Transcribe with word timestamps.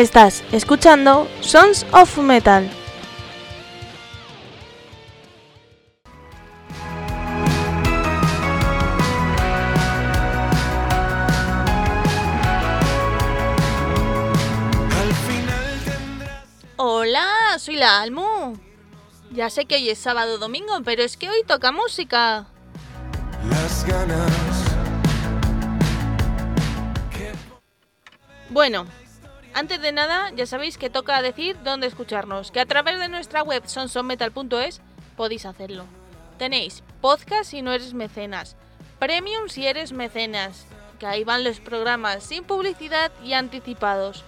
Estás 0.00 0.42
escuchando 0.50 1.28
Sons 1.42 1.84
of 1.92 2.16
Metal. 2.16 2.66
Hola, 16.78 17.58
soy 17.58 17.76
la 17.76 18.00
Almu. 18.00 18.56
Ya 19.32 19.50
sé 19.50 19.66
que 19.66 19.74
hoy 19.74 19.90
es 19.90 19.98
sábado 19.98 20.38
domingo, 20.38 20.80
pero 20.82 21.02
es 21.02 21.18
que 21.18 21.28
hoy 21.28 21.44
toca 21.46 21.72
música. 21.72 22.46
Las 23.50 23.84
ganas. 23.84 24.70
Bueno, 28.48 28.84
antes 29.54 29.80
de 29.80 29.92
nada, 29.92 30.30
ya 30.34 30.46
sabéis 30.46 30.78
que 30.78 30.90
toca 30.90 31.22
decir 31.22 31.56
dónde 31.64 31.86
escucharnos, 31.86 32.50
que 32.50 32.60
a 32.60 32.66
través 32.66 32.98
de 32.98 33.08
nuestra 33.08 33.42
web 33.42 33.62
sonsonmetal.es 33.66 34.80
podéis 35.16 35.46
hacerlo. 35.46 35.84
Tenéis 36.38 36.82
podcast 37.00 37.50
si 37.50 37.62
no 37.62 37.72
eres 37.72 37.92
mecenas, 37.94 38.56
premium 38.98 39.48
si 39.48 39.66
eres 39.66 39.92
mecenas, 39.92 40.66
que 40.98 41.06
ahí 41.06 41.24
van 41.24 41.44
los 41.44 41.60
programas 41.60 42.22
sin 42.22 42.44
publicidad 42.44 43.10
y 43.24 43.32
anticipados. 43.32 44.24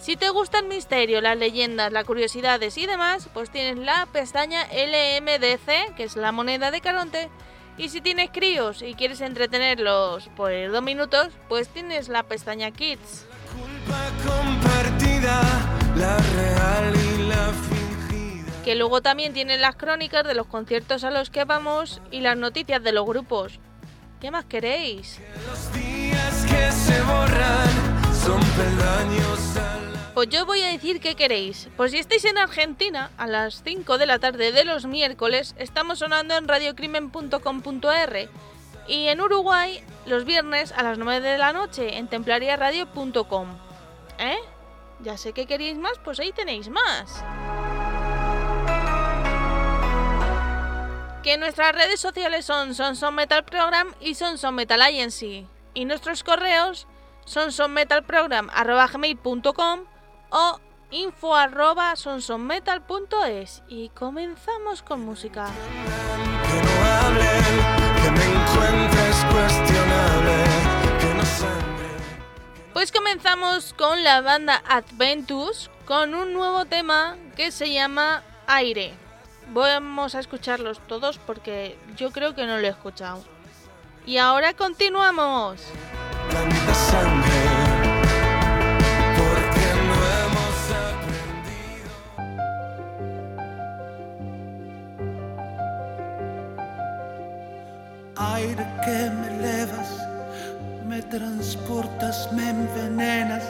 Si 0.00 0.16
te 0.16 0.30
gusta 0.30 0.58
el 0.58 0.66
misterio, 0.66 1.20
las 1.20 1.36
leyendas, 1.36 1.92
las 1.92 2.04
curiosidades 2.04 2.76
y 2.78 2.86
demás, 2.86 3.28
pues 3.34 3.50
tienes 3.50 3.78
la 3.78 4.06
pestaña 4.06 4.64
LMDC, 4.64 5.94
que 5.96 6.04
es 6.04 6.16
la 6.16 6.32
moneda 6.32 6.70
de 6.70 6.80
Caronte. 6.80 7.28
Y 7.78 7.88
si 7.88 8.00
tienes 8.00 8.30
críos 8.30 8.82
y 8.82 8.94
quieres 8.94 9.20
entretenerlos 9.20 10.28
por 10.36 10.52
dos 10.70 10.82
minutos, 10.82 11.28
pues 11.48 11.68
tienes 11.68 12.08
la 12.08 12.24
pestaña 12.24 12.72
Kids 12.72 13.26
Que 18.64 18.74
luego 18.76 19.02
también 19.02 19.32
tienen 19.32 19.60
las 19.60 19.76
crónicas 19.76 20.24
de 20.24 20.34
los 20.34 20.46
conciertos 20.46 21.04
a 21.04 21.10
los 21.10 21.30
que 21.30 21.44
vamos 21.44 22.00
y 22.10 22.20
las 22.20 22.36
noticias 22.36 22.82
de 22.82 22.92
los 22.92 23.04
grupos. 23.04 23.58
¿Qué 24.20 24.30
más 24.30 24.44
queréis? 24.44 25.18
Pues 30.14 30.28
yo 30.28 30.46
voy 30.46 30.60
a 30.60 30.68
decir 30.68 31.00
qué 31.00 31.14
queréis. 31.14 31.68
Pues 31.76 31.90
si 31.90 31.98
estáis 31.98 32.24
en 32.24 32.38
Argentina, 32.38 33.10
a 33.16 33.26
las 33.26 33.62
5 33.64 33.98
de 33.98 34.06
la 34.06 34.18
tarde 34.18 34.52
de 34.52 34.64
los 34.64 34.86
miércoles, 34.86 35.54
estamos 35.58 35.98
sonando 35.98 36.36
en 36.36 36.46
radiocrimen.com.ar 36.46 38.28
y 38.86 39.08
en 39.08 39.20
Uruguay 39.20 39.82
los 40.06 40.24
viernes 40.24 40.72
a 40.72 40.82
las 40.82 40.98
9 40.98 41.26
de 41.26 41.38
la 41.38 41.52
noche 41.52 41.98
en 41.98 42.08
templariaradio.com. 42.08 43.71
¿Eh? 44.22 44.38
Ya 45.00 45.18
sé 45.18 45.32
que 45.32 45.46
queréis 45.46 45.76
más, 45.76 45.98
pues 46.04 46.20
ahí 46.20 46.30
tenéis 46.32 46.68
más. 46.68 47.24
Que 51.24 51.36
nuestras 51.38 51.74
redes 51.74 51.98
sociales 52.00 52.44
son 52.44 52.74
Sonson 52.74 53.16
Metal 53.16 53.44
Program 53.44 53.92
y 54.00 54.14
Sonson 54.14 54.54
Metal 54.54 54.80
Agency. 54.80 55.48
Y 55.74 55.86
nuestros 55.86 56.22
correos 56.22 56.86
son 57.24 57.50
sonmetalprogram.com 57.50 59.80
o 60.30 60.60
info 60.90 61.34
arroba. 61.34 61.94
Y 63.68 63.88
comenzamos 63.88 64.82
con 64.82 65.00
música. 65.00 65.48
Pues 72.72 72.90
comenzamos 72.90 73.74
con 73.74 74.02
la 74.02 74.22
banda 74.22 74.62
Adventus 74.66 75.70
con 75.84 76.14
un 76.14 76.32
nuevo 76.32 76.64
tema 76.64 77.16
que 77.36 77.52
se 77.52 77.70
llama 77.70 78.22
Aire. 78.46 78.94
Vamos 79.52 80.14
a 80.14 80.20
escucharlos 80.20 80.80
todos 80.86 81.18
porque 81.18 81.76
yo 81.96 82.10
creo 82.12 82.34
que 82.34 82.46
no 82.46 82.56
lo 82.58 82.66
he 82.66 82.70
escuchado. 82.70 83.22
Y 84.06 84.16
ahora 84.16 84.54
continuamos. 84.54 85.60
Aire 98.16 98.66
que 98.82 99.10
me 99.10 99.36
elevas 99.36 99.91
me 100.92 101.00
transportas, 101.00 102.30
me 102.34 102.50
envenenas, 102.50 103.44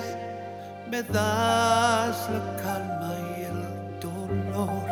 me 0.88 1.02
das 1.02 2.16
la 2.30 2.42
calma 2.62 3.14
y 3.36 3.42
el 3.50 3.60
dolor. 4.00 4.86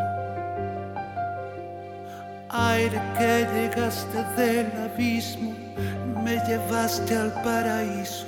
Aire 2.48 3.00
que 3.16 3.46
llegaste 3.54 4.24
del 4.36 4.66
abismo, 4.84 5.52
me 6.24 6.40
llevaste 6.48 7.14
al 7.16 7.32
paraíso, 7.44 8.26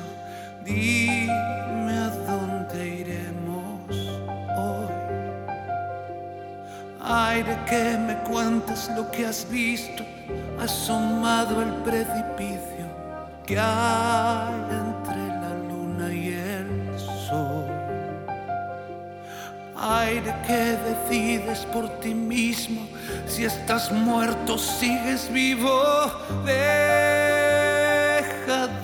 dime 0.65 1.95
a 2.07 2.11
dónde 2.29 2.79
iremos 3.03 3.91
hoy. 4.57 4.95
Aire 7.03 7.59
que 7.69 7.99
me 8.07 8.15
cuentas 8.31 8.89
lo 8.97 9.11
que 9.11 9.27
has 9.27 9.45
visto, 9.51 10.05
asomado 10.61 11.61
el 11.61 11.73
precipicio 11.83 12.72
que 13.47 13.59
hay 13.59 14.55
entre 14.71 15.29
la 15.41 15.55
luna 15.69 16.13
y 16.13 16.29
el 16.29 16.99
sol. 17.27 17.67
Aire 19.77 20.33
que 20.47 20.79
decides 20.89 21.67
por 21.67 21.89
ti 22.01 22.15
mismo, 22.15 22.87
si 23.27 23.45
estás 23.45 23.91
muerto, 23.91 24.57
sigues 24.57 25.29
vivo, 25.33 25.83
deja 26.45 27.49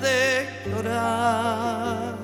de 0.02 0.48
llorar. 0.66 2.16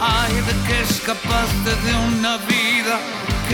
Aire 0.00 0.52
que 0.66 0.82
escapaste 0.82 1.70
de 1.86 1.92
una 2.18 2.36
vida 2.36 2.98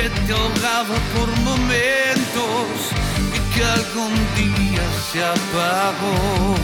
que 0.00 0.09
te 0.09 0.33
ahogaba 0.33 0.97
por 1.15 1.28
momentos 1.41 2.75
y 3.37 3.38
que 3.53 3.62
algún 3.62 4.15
día 4.34 4.84
se 5.12 5.22
apagó. 5.22 6.55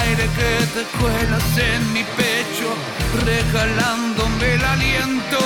Aire 0.00 0.26
que 0.38 0.52
te 0.74 0.82
cuelas 0.98 1.58
en 1.72 1.92
mi 1.94 2.04
pecho, 2.20 2.68
regalándome 3.24 4.54
el 4.54 4.64
aliento 4.64 5.40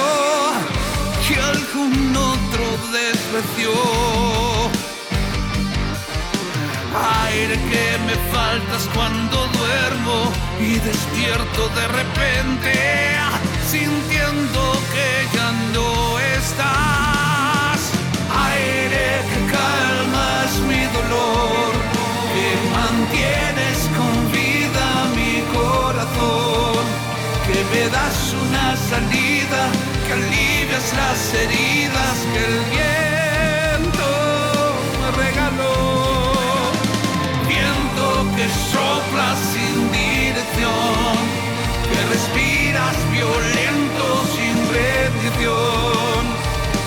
que 1.26 1.40
algún 1.40 2.16
otro 2.16 2.64
despreció. 2.98 3.70
Aire 7.24 7.54
que 7.70 7.86
me 8.06 8.16
faltas 8.32 8.88
cuando 8.94 9.46
duermo 9.58 10.32
y 10.58 10.72
despierto 10.80 11.68
de 11.68 11.88
repente 11.88 13.08
sintiendo 13.70 14.60
que 14.92 15.36
ya 15.36 15.52
no 15.74 16.18
estás. 16.36 17.80
Aire 18.48 19.08
que 19.28 19.40
calmas 19.56 20.50
mi 20.70 20.82
dolor, 20.96 21.70
que 22.34 22.48
mantienes 22.78 23.78
con 23.98 24.14
vida 24.32 24.86
mi 25.18 25.34
corazón, 25.58 26.82
que 27.46 27.58
me 27.72 27.84
das 27.90 28.18
una 28.44 28.66
salida, 28.90 29.62
que 30.04 30.12
alivias 30.14 30.86
las 31.00 31.20
heridas 31.42 32.16
que 32.32 32.40
el 32.50 32.58
viento 32.76 34.10
me 35.00 35.08
regaló. 35.24 35.76
Viento 37.46 38.06
que 38.34 38.46
sopla 38.72 39.28
sin 39.52 39.74
dirección, 39.92 41.16
que 41.90 42.00
violento 43.10 44.08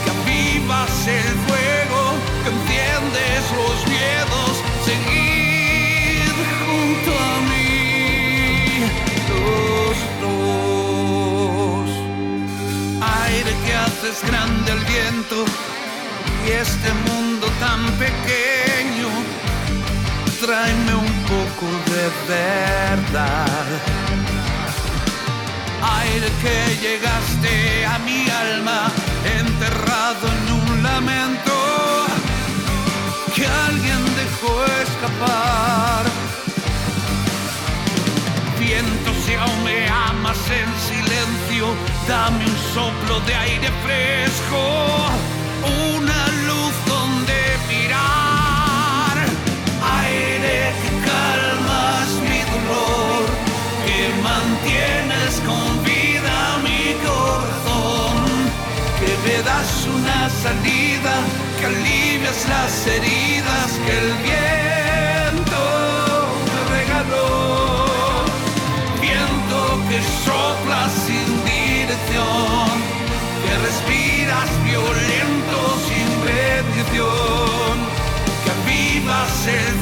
que 0.03 0.09
avivas 0.09 1.07
el 1.07 1.33
fuego, 1.45 2.01
que 2.43 2.49
entiendes 2.49 3.41
los 3.59 3.77
miedos, 3.87 4.51
seguir 4.85 6.33
junto 6.61 7.11
a 7.19 7.35
mí, 7.49 8.85
los 9.29 9.97
dos. 10.21 11.89
Aire 13.25 13.53
que 13.65 13.73
haces 13.75 14.17
grande 14.27 14.71
el 14.71 14.83
viento 14.85 15.37
y 16.45 16.51
este 16.51 16.89
mundo 17.09 17.47
tan 17.59 17.81
pequeño, 17.97 19.09
tráeme 20.39 20.93
un 20.95 21.13
poco 21.23 21.65
de 21.91 22.03
verdad 22.27 24.20
aire 25.81 26.27
que 26.41 26.77
llegaste 26.81 27.85
a 27.85 27.99
mi 27.99 28.29
alma, 28.29 28.91
enterrado 29.39 30.27
en 30.27 30.53
un 30.53 30.83
lamento, 30.83 31.53
que 33.35 33.45
alguien 33.45 34.03
dejo 34.15 34.63
escapar. 34.83 36.05
Viento, 38.59 39.11
si 39.25 39.33
aún 39.33 39.63
me 39.63 39.87
amas 39.89 40.39
en 40.49 40.69
silencio, 40.89 41.65
dame 42.07 42.45
un 42.45 42.57
soplo 42.73 43.19
de 43.21 43.35
aire 43.35 43.69
fresco, 43.83 45.09
una 45.95 46.27
luz 46.47 46.90
salida, 60.29 61.15
que 61.59 61.65
alivias 61.65 62.47
las 62.47 62.87
heridas 62.87 63.69
que 63.85 63.93
el 63.97 64.13
viento 64.27 65.63
me 66.47 66.59
regaló. 66.77 68.25
Viento 69.01 69.59
que 69.89 69.99
sopla 70.25 70.89
sin 71.05 71.29
dirección, 71.43 72.71
que 73.43 73.53
respiras 73.67 74.49
violento 74.63 75.57
sin 75.87 76.09
bendición, 76.29 77.75
que 78.43 78.51
avivas 78.61 79.47
el 79.47 79.80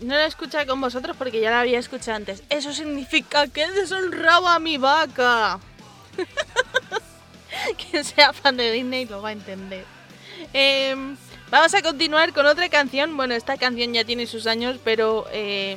No 0.00 0.14
lo 0.14 0.20
he 0.20 0.26
escuchado 0.26 0.66
con 0.66 0.80
vosotros 0.80 1.16
porque 1.16 1.40
ya 1.40 1.50
lo 1.50 1.56
había 1.56 1.78
escuchado 1.78 2.16
antes. 2.16 2.42
Eso 2.50 2.72
significa 2.72 3.48
que 3.48 3.62
he 3.62 3.70
deshonrado 3.70 4.48
a 4.48 4.58
mi 4.58 4.78
vaca. 4.78 5.60
Quien 7.90 8.04
sea 8.04 8.32
fan 8.32 8.56
de 8.56 8.72
Disney 8.72 9.06
lo 9.06 9.22
va 9.22 9.30
a 9.30 9.32
entender. 9.32 9.84
Em, 10.52 11.16
vamos 11.50 11.74
a 11.74 11.82
continuar 11.82 12.32
con 12.32 12.46
otra 12.46 12.68
canción. 12.68 13.16
Bueno, 13.16 13.34
esta 13.34 13.56
canción 13.56 13.92
ya 13.92 14.04
tiene 14.04 14.26
sus 14.26 14.46
años, 14.46 14.78
pero 14.84 15.26
eh, 15.32 15.76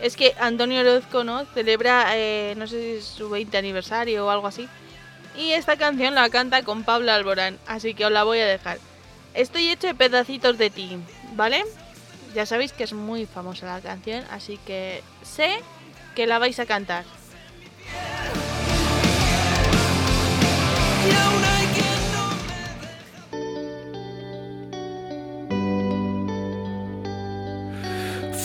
es 0.00 0.16
que 0.16 0.34
Antonio 0.38 0.80
Orozco 0.80 1.24
¿no? 1.24 1.44
celebra, 1.46 2.16
eh, 2.16 2.54
no 2.56 2.66
sé 2.66 3.00
si 3.00 3.06
su 3.16 3.30
20 3.30 3.56
aniversario 3.56 4.26
o 4.26 4.30
algo 4.30 4.46
así. 4.46 4.68
Y 5.36 5.52
esta 5.52 5.76
canción 5.76 6.14
la 6.14 6.28
canta 6.28 6.62
con 6.62 6.84
Pablo 6.84 7.12
Alborán, 7.12 7.58
así 7.66 7.94
que 7.94 8.04
os 8.04 8.12
la 8.12 8.24
voy 8.24 8.40
a 8.40 8.46
dejar. 8.46 8.78
Estoy 9.34 9.70
hecho 9.70 9.86
de 9.86 9.94
pedacitos 9.94 10.58
de 10.58 10.68
ti, 10.68 10.98
¿vale? 11.34 11.64
Ya 12.34 12.46
sabéis 12.46 12.72
que 12.72 12.84
es 12.84 12.94
muy 12.94 13.26
famosa 13.26 13.66
la 13.66 13.80
canción, 13.80 14.24
así 14.30 14.58
que 14.66 15.02
sé 15.22 15.50
que 16.14 16.26
la 16.26 16.38
vais 16.38 16.58
a 16.58 16.66
cantar. 16.66 17.04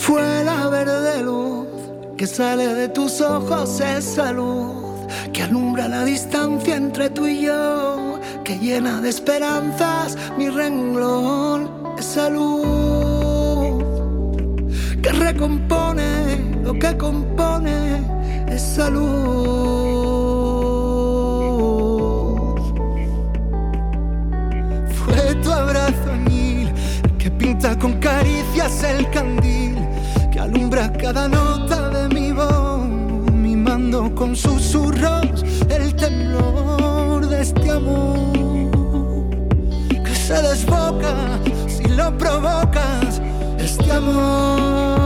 Fue 0.01 0.43
la 0.43 0.67
verde 0.67 1.23
luz 1.23 1.67
que 2.17 2.27
sale 2.27 2.73
de 2.73 2.89
tus 2.89 3.21
ojos, 3.21 3.79
esa 3.79 4.33
luz 4.33 5.05
que 5.31 5.43
alumbra 5.43 5.87
la 5.87 6.03
distancia 6.03 6.75
entre 6.75 7.09
tú 7.09 7.27
y 7.27 7.41
yo, 7.41 8.19
que 8.43 8.57
llena 8.57 8.99
de 9.01 9.09
esperanzas 9.09 10.17
mi 10.37 10.49
renglón, 10.49 11.95
esa 11.97 12.29
luz 12.29 12.76
que 15.07 15.13
recompone 15.13 16.37
lo 16.63 16.73
que 16.73 16.97
compone, 16.97 18.03
esa 18.49 18.89
luz. 18.89 19.07
Fue 24.91 25.35
tu 25.41 25.51
abrazo 25.51 26.11
añil 26.11 26.73
que 27.17 27.31
pinta 27.31 27.79
con 27.79 27.93
caricias 27.99 28.83
el 28.83 29.09
candil 29.11 29.77
que 30.31 30.39
alumbra 30.41 30.91
cada 30.91 31.29
nota 31.29 31.89
de 31.89 32.13
mi 32.13 32.33
voz, 32.33 32.85
mimando 33.31 34.13
con 34.13 34.35
susurros 34.35 35.45
el 35.69 35.95
temblor 35.95 37.27
de 37.29 37.41
este 37.43 37.71
amor 37.71 39.29
que 40.03 40.13
se 40.13 40.41
desboca 40.41 41.39
si 41.67 41.85
lo 41.85 42.17
provocas, 42.17 43.21
este 43.57 43.89
amor. 43.91 44.96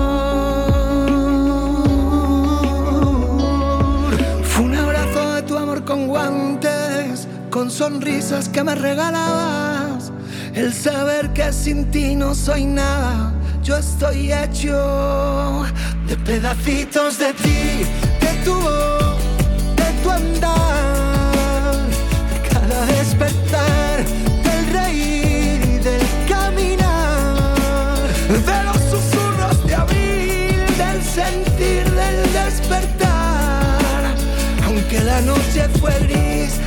Con 7.62 7.70
sonrisas 7.70 8.50
que 8.50 8.64
me 8.64 8.74
regalabas. 8.74 10.12
El 10.56 10.74
saber 10.74 11.32
que 11.32 11.54
sin 11.54 11.92
ti 11.92 12.16
no 12.16 12.34
soy 12.34 12.66
nada, 12.66 13.36
yo 13.62 13.78
estoy 13.78 14.34
hecho 14.34 15.64
de 16.08 16.18
pedacitos 16.26 17.20
de 17.20 17.32
ti, 17.34 17.86
de 18.20 18.34
tu 18.44 18.56
voz, 18.56 19.16
de 19.76 19.90
tu 20.02 20.10
andar, 20.10 21.76
de 22.32 22.50
cada 22.50 22.84
despertar, 22.88 24.06
del 24.48 24.66
reír 24.74 25.62
y 25.64 25.78
del 25.88 26.02
caminar, 26.28 27.96
de 28.28 28.64
los 28.64 28.82
susurros 28.90 29.68
de 29.68 29.76
abril, 29.76 30.66
del 30.80 31.04
sentir, 31.04 31.84
del 31.92 32.34
despertar, 32.34 34.16
aunque 34.66 35.00
la 35.02 35.22
noche 35.22 35.70
fue 35.80 35.94
gris, 36.08 36.61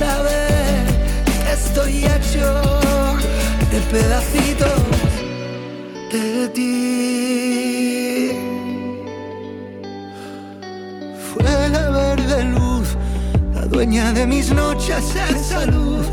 saber 0.00 0.84
que 1.26 1.52
estoy 1.52 1.92
hecho 2.14 2.48
de 3.70 3.78
pedacitos 3.92 4.80
de 6.12 6.48
ti. 6.56 6.72
Fue 11.28 11.52
la 11.76 11.90
verde 11.90 12.44
luz, 12.44 12.96
la 13.54 13.66
dueña 13.66 14.12
de 14.12 14.26
mis 14.26 14.50
noches, 14.52 15.04
esa 15.36 15.66
luz 15.66 16.06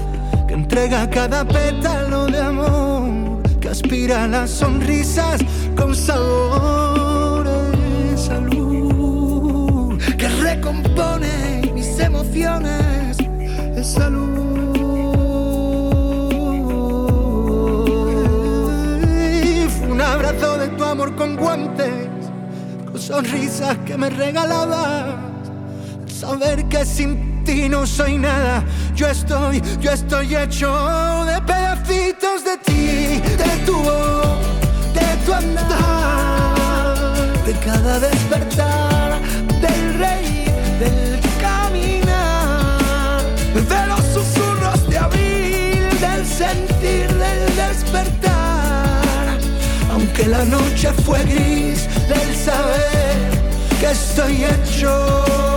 que 0.48 0.54
entrega 0.54 1.10
cada 1.10 1.46
pétalo 1.46 2.26
de 2.26 2.40
amor, 2.42 3.42
que 3.62 3.70
aspira 3.70 4.28
las 4.28 4.50
sonrisas 4.50 5.40
con 5.78 5.96
sabor, 5.96 7.48
esa 8.14 8.38
luz 8.42 9.98
que 10.18 10.28
recompone 10.28 11.72
mis 11.74 11.90
salud. 13.84 14.74
Fue 19.78 19.88
un 19.88 20.02
abrazo 20.02 20.58
de 20.58 20.68
tu 20.70 20.84
amor 20.84 21.16
con 21.16 21.36
guantes, 21.36 22.08
con 22.86 23.00
sonrisas 23.00 23.78
que 23.86 23.98
me 23.98 24.10
regalabas. 24.10 25.16
Saber 26.08 26.66
que 26.66 26.84
sin 26.86 27.44
ti 27.44 27.70
no 27.70 27.86
soy 27.86 28.18
nada, 28.18 28.64
yo 28.96 29.08
estoy, 29.08 29.62
yo 29.80 29.92
estoy 29.92 30.36
hecho 30.36 30.70
de 31.26 31.42
pedacitos 31.44 32.44
de 32.44 32.58
ti, 32.58 33.22
de 33.38 33.66
tu 33.66 33.74
voz, 33.74 34.38
de 34.94 35.16
tu 35.26 35.34
andar, 35.34 36.96
de 37.46 37.54
cada 37.64 38.00
despertar, 38.00 39.22
del 39.62 39.94
rey, 40.00 40.17
Aunque 50.18 50.32
la 50.32 50.46
noche 50.46 50.92
fue 51.06 51.24
gris, 51.26 51.88
del 52.08 52.36
saber 52.36 53.18
que 53.80 53.92
estoy 53.92 54.46
hecho 54.46 55.57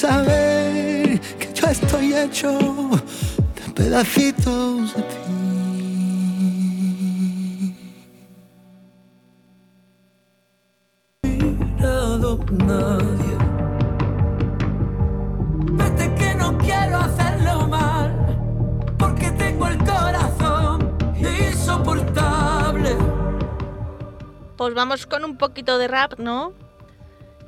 saber 0.00 1.20
que 1.38 1.52
yo 1.52 1.66
estoy 1.68 2.14
hecho 2.14 2.58
de 3.54 3.72
pedacitos 3.74 4.94
de 4.94 5.02
ti. 5.02 5.16
Nadie. 12.66 13.36
Vete 15.72 16.14
que 16.14 16.34
no 16.34 16.56
quiero 16.58 16.96
hacerlo 16.98 17.68
mal, 17.68 18.08
porque 18.98 19.30
tengo 19.32 19.66
el 19.66 19.78
corazón 19.78 20.96
insoportable. 21.18 22.96
Pues 24.56 24.74
vamos 24.74 25.06
con 25.06 25.24
un 25.24 25.36
poquito 25.36 25.78
de 25.78 25.88
rap, 25.88 26.18
¿no? 26.18 26.54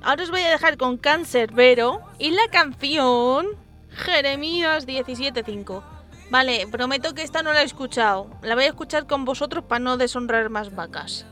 Ahora 0.05 0.25
os 0.25 0.31
voy 0.31 0.41
a 0.41 0.51
dejar 0.51 0.77
con 0.77 0.97
Cancerbero 0.97 2.01
y 2.19 2.31
la 2.31 2.49
canción 2.51 3.47
Jeremías 3.91 4.87
17.5. 4.87 5.83
Vale, 6.29 6.67
prometo 6.67 7.15
que 7.15 7.23
esta 7.23 7.43
no 7.43 7.53
la 7.53 7.63
he 7.63 7.65
escuchado. 7.65 8.31
La 8.43 8.55
voy 8.55 8.65
a 8.65 8.69
escuchar 8.69 9.07
con 9.07 9.25
vosotros 9.25 9.65
para 9.65 9.79
no 9.79 9.97
deshonrar 9.97 10.51
más 10.51 10.75
vacas. 10.75 11.25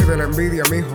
Cuídese 0.00 0.10
de 0.10 0.16
la 0.16 0.24
envidia, 0.24 0.62
mijo. 0.70 0.94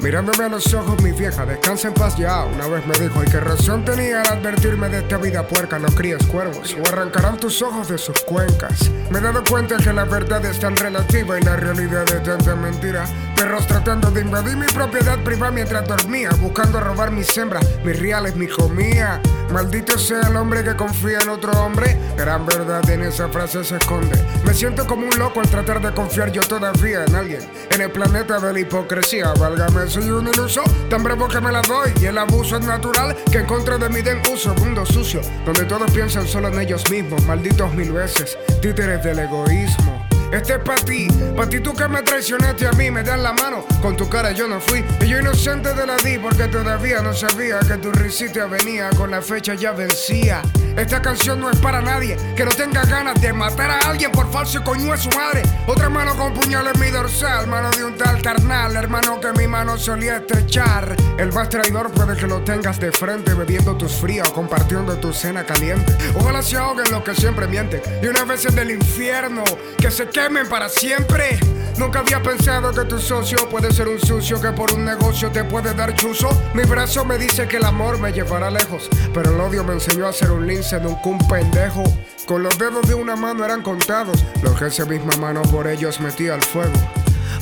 Mirándome 0.00 0.44
a 0.44 0.48
los 0.48 0.72
ojos, 0.72 1.02
mi 1.02 1.10
vieja, 1.10 1.44
descansa 1.44 1.88
en 1.88 1.94
paz 1.94 2.16
ya. 2.16 2.44
Una 2.44 2.68
vez 2.68 2.86
me 2.86 2.96
dijo, 2.96 3.22
y 3.22 3.26
qué 3.26 3.40
razón 3.40 3.84
tenía 3.84 4.22
al 4.22 4.38
advertirme 4.38 4.88
de 4.88 4.98
esta 4.98 5.16
vida 5.16 5.46
puerca, 5.46 5.78
no 5.78 5.88
críes 5.88 6.24
cuervos, 6.26 6.76
o 6.80 6.88
arrancarán 6.88 7.36
tus 7.38 7.60
ojos 7.62 7.88
de 7.88 7.98
sus 7.98 8.20
cuencas. 8.20 8.90
Me 9.10 9.18
he 9.18 9.22
dado 9.22 9.42
cuenta 9.48 9.76
que 9.76 9.92
la 9.92 10.04
verdad 10.04 10.44
es 10.44 10.60
tan 10.60 10.76
relativa 10.76 11.38
y 11.40 11.42
la 11.42 11.56
realidad 11.56 12.04
es 12.12 12.22
tanta 12.22 12.54
mentira. 12.54 13.06
Perros 13.38 13.68
tratando 13.68 14.10
de 14.10 14.22
invadir 14.22 14.56
mi 14.56 14.66
propiedad 14.66 15.16
privada 15.22 15.52
mientras 15.52 15.86
dormía, 15.86 16.30
buscando 16.40 16.80
robar 16.80 17.12
mis 17.12 17.38
hembras, 17.38 17.64
mis 17.84 17.96
reales, 17.96 18.34
mi 18.34 18.48
comida. 18.48 19.22
Maldito 19.52 19.96
sea 19.96 20.22
el 20.22 20.34
hombre 20.34 20.64
que 20.64 20.74
confía 20.74 21.20
en 21.20 21.28
otro 21.28 21.52
hombre. 21.52 21.96
Gran 22.16 22.44
verdad 22.44 22.90
en 22.90 23.04
esa 23.04 23.28
frase 23.28 23.62
se 23.62 23.76
esconde. 23.76 24.20
Me 24.44 24.52
siento 24.52 24.84
como 24.88 25.06
un 25.06 25.16
loco 25.16 25.38
al 25.38 25.48
tratar 25.48 25.80
de 25.80 25.94
confiar 25.94 26.32
yo 26.32 26.40
todavía 26.40 27.04
en 27.04 27.14
alguien. 27.14 27.48
En 27.70 27.80
el 27.80 27.92
planeta 27.92 28.40
de 28.40 28.52
la 28.52 28.58
hipocresía, 28.58 29.32
válgame, 29.38 29.86
soy 29.86 30.10
un 30.10 30.26
iluso, 30.26 30.64
tan 30.90 31.04
bravo 31.04 31.28
que 31.28 31.40
me 31.40 31.52
la 31.52 31.62
doy. 31.62 31.92
Y 32.00 32.06
el 32.06 32.18
abuso 32.18 32.56
es 32.56 32.66
natural 32.66 33.16
que 33.30 33.38
en 33.38 33.46
contra 33.46 33.78
de 33.78 33.88
mí 33.88 34.02
den 34.02 34.20
uso. 34.32 34.52
Mundo 34.56 34.84
sucio, 34.84 35.20
donde 35.46 35.64
todos 35.64 35.88
piensan 35.92 36.26
solo 36.26 36.48
en 36.48 36.58
ellos 36.58 36.90
mismos. 36.90 37.22
Malditos 37.24 37.72
mil 37.72 37.92
veces, 37.92 38.36
títeres 38.60 39.04
del 39.04 39.20
egoísmo. 39.20 39.87
Este 40.32 40.54
es 40.54 40.58
para 40.58 40.84
ti, 40.84 41.08
para 41.34 41.48
ti 41.48 41.60
tú 41.60 41.72
que 41.74 41.88
me 41.88 42.02
traicionaste 42.02 42.66
a 42.66 42.72
mí, 42.72 42.90
me 42.90 43.02
das 43.02 43.18
la 43.18 43.32
mano, 43.32 43.64
con 43.80 43.96
tu 43.96 44.08
cara 44.08 44.32
yo 44.32 44.46
no 44.46 44.60
fui. 44.60 44.84
Y 45.00 45.08
yo 45.08 45.18
inocente 45.18 45.72
de 45.72 45.86
la 45.86 45.96
di 45.96 46.18
porque 46.18 46.48
todavía 46.48 47.00
no 47.00 47.14
sabía 47.14 47.60
que 47.60 47.78
tu 47.78 47.90
risita 47.92 48.46
venía, 48.46 48.90
con 48.90 49.10
la 49.10 49.22
fecha 49.22 49.54
ya 49.54 49.72
vencía. 49.72 50.42
Esta 50.76 51.02
canción 51.02 51.40
no 51.40 51.50
es 51.50 51.58
para 51.58 51.80
nadie 51.80 52.16
que 52.36 52.44
no 52.44 52.52
tenga 52.52 52.84
ganas 52.84 53.20
de 53.20 53.32
matar 53.32 53.68
a 53.68 53.78
alguien 53.90 54.12
por 54.12 54.30
falso 54.30 54.58
y 54.58 54.62
coño 54.62 54.94
es 54.94 55.00
su 55.00 55.10
madre. 55.10 55.42
Otra 55.66 55.88
mano 55.88 56.14
con 56.16 56.32
puñal 56.32 56.68
en 56.72 56.80
mi 56.80 56.88
dorsal, 56.90 57.48
mano 57.48 57.70
de 57.70 57.84
un 57.84 57.96
tal 57.96 58.22
carnal, 58.22 58.76
hermano 58.76 59.18
que 59.20 59.32
mi 59.32 59.48
mano 59.48 59.76
solía 59.76 60.18
estrechar. 60.18 60.94
El 61.18 61.32
más 61.32 61.48
traidor 61.48 61.90
puede 61.90 62.16
que 62.16 62.28
lo 62.28 62.42
tengas 62.42 62.78
de 62.78 62.92
frente, 62.92 63.34
bebiendo 63.34 63.76
tus 63.76 63.92
fríos, 63.92 64.30
compartiendo 64.30 64.96
tu 64.98 65.12
cena 65.12 65.44
caliente. 65.44 65.92
Ojalá 66.14 66.42
se 66.42 66.56
ahoguen 66.56 66.88
los 66.92 67.02
que 67.02 67.14
siempre 67.14 67.48
mienten. 67.48 67.82
Y 68.00 68.06
una 68.06 68.24
vez 68.24 68.44
es 68.44 68.54
del 68.54 68.70
infierno, 68.70 69.42
que 69.78 69.90
se 69.90 70.06
quemen 70.18 70.48
para 70.48 70.68
siempre. 70.68 71.38
Nunca 71.78 72.00
había 72.00 72.20
pensado 72.20 72.72
que 72.72 72.84
tu 72.86 72.98
socio 72.98 73.48
puede 73.48 73.72
ser 73.72 73.86
un 73.86 74.00
sucio 74.00 74.40
que 74.40 74.50
por 74.50 74.72
un 74.72 74.84
negocio 74.84 75.30
te 75.30 75.44
puede 75.44 75.72
dar 75.74 75.94
chuzo. 75.94 76.28
Mi 76.54 76.64
brazo 76.64 77.04
me 77.04 77.18
dice 77.18 77.46
que 77.46 77.58
el 77.58 77.64
amor 77.64 78.00
me 78.00 78.12
llevará 78.12 78.50
lejos, 78.50 78.88
pero 79.14 79.32
el 79.32 79.40
odio 79.40 79.62
me 79.62 79.74
enseñó 79.74 80.08
a 80.08 80.12
ser 80.12 80.32
un 80.32 80.44
lince, 80.46 80.80
nunca 80.80 81.02
un 81.04 81.18
pendejo. 81.28 81.84
Con 82.26 82.42
los 82.42 82.58
dedos 82.58 82.86
de 82.88 82.94
una 82.94 83.14
mano 83.14 83.44
eran 83.44 83.62
contados, 83.62 84.24
los 84.42 84.58
que 84.58 84.66
esa 84.66 84.86
misma 84.86 85.16
mano 85.18 85.42
por 85.42 85.68
ellos 85.68 86.00
metía 86.00 86.34
al 86.34 86.42
fuego. 86.42 86.74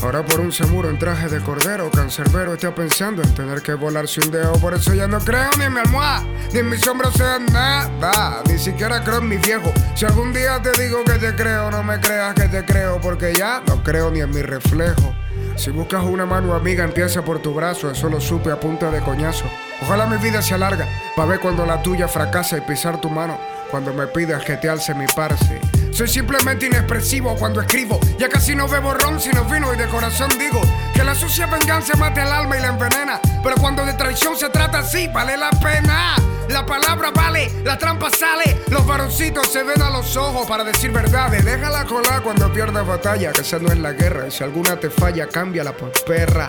Ahora 0.02 0.24
por 0.24 0.40
un 0.40 0.52
seguro 0.52 0.90
en 0.90 0.98
traje 0.98 1.28
de 1.28 1.40
cordero, 1.40 1.90
cancerbero 1.90 2.54
está 2.54 2.74
pensando 2.74 3.22
en 3.22 3.34
tener 3.34 3.62
que 3.62 3.74
volarse 3.74 4.20
un 4.20 4.30
dedo. 4.30 4.52
Por 4.54 4.74
eso 4.74 4.94
ya 4.94 5.08
no 5.08 5.18
creo 5.18 5.50
ni 5.58 5.64
en 5.64 5.72
mi 5.72 5.80
almohada, 5.80 6.22
ni 6.52 6.58
en 6.60 6.68
mis 6.68 6.86
hombros 6.86 7.14
sea 7.14 7.38
nada. 7.38 8.42
Ni 8.46 8.58
siquiera 8.58 9.02
creo 9.02 9.18
en 9.18 9.28
mi 9.28 9.36
viejo. 9.38 9.72
Si 9.94 10.04
algún 10.04 10.32
día 10.32 10.60
te 10.62 10.70
digo 10.80 11.02
que 11.04 11.14
te 11.14 11.34
creo, 11.34 11.70
no 11.70 11.82
me 11.82 11.98
creas 11.98 12.34
que 12.34 12.48
te 12.48 12.64
creo, 12.64 13.00
porque 13.00 13.34
ya 13.34 13.62
no 13.66 13.82
creo 13.82 14.10
ni 14.10 14.20
en 14.20 14.30
mi 14.30 14.42
reflejo. 14.42 15.14
Si 15.56 15.70
buscas 15.70 16.04
una 16.04 16.26
mano 16.26 16.54
amiga, 16.54 16.84
empieza 16.84 17.24
por 17.24 17.40
tu 17.40 17.54
brazo. 17.54 17.90
Eso 17.90 18.10
lo 18.10 18.20
supe 18.20 18.52
a 18.52 18.60
punta 18.60 18.90
de 18.90 19.00
coñazo. 19.00 19.46
Ojalá 19.82 20.06
mi 20.06 20.18
vida 20.18 20.42
se 20.42 20.54
alarga, 20.54 20.86
para 21.16 21.28
ver 21.28 21.40
cuando 21.40 21.64
la 21.64 21.82
tuya 21.82 22.06
fracasa 22.06 22.58
y 22.58 22.60
pisar 22.60 23.00
tu 23.00 23.08
mano. 23.08 23.38
Cuando 23.70 23.92
me 23.92 24.06
pidas 24.06 24.44
que 24.44 24.56
te 24.56 24.68
alce 24.68 24.94
mi 24.94 25.06
parce. 25.16 25.60
Soy 25.96 26.08
simplemente 26.08 26.66
inexpresivo 26.66 27.34
cuando 27.36 27.62
escribo. 27.62 27.98
Ya 28.18 28.28
casi 28.28 28.54
no 28.54 28.68
bebo 28.68 28.92
ron 28.92 29.18
sino 29.18 29.46
vino 29.46 29.72
y 29.72 29.78
de 29.78 29.86
corazón 29.86 30.28
digo 30.38 30.60
que 30.92 31.02
la 31.02 31.14
sucia 31.14 31.46
venganza 31.46 31.96
mate 31.96 32.20
el 32.20 32.28
alma 32.28 32.58
y 32.58 32.60
la 32.60 32.68
envenena. 32.68 33.18
Pero 33.42 33.56
cuando 33.56 33.82
de 33.82 33.94
traición 33.94 34.36
se 34.36 34.50
trata 34.50 34.80
así, 34.80 35.08
vale 35.08 35.38
la 35.38 35.48
pena. 35.48 36.16
La 36.50 36.66
palabra 36.66 37.12
vale, 37.12 37.50
la 37.64 37.78
trampa 37.78 38.10
sale. 38.10 38.58
Los 38.68 38.86
varoncitos 38.86 39.50
se 39.50 39.62
ven 39.62 39.80
a 39.80 39.88
los 39.88 40.14
ojos 40.18 40.46
para 40.46 40.64
decir 40.64 40.92
verdades. 40.92 41.42
Déjala 41.42 41.86
colar 41.86 42.20
cuando 42.20 42.52
pierdas 42.52 42.86
batalla, 42.86 43.32
que 43.32 43.40
esa 43.40 43.58
no 43.58 43.68
es 43.68 43.78
la 43.78 43.92
guerra. 43.92 44.28
Y 44.28 44.30
si 44.30 44.44
alguna 44.44 44.78
te 44.78 44.90
falla, 44.90 45.26
cámbiala 45.28 45.72
por 45.72 45.92
perra. 46.04 46.46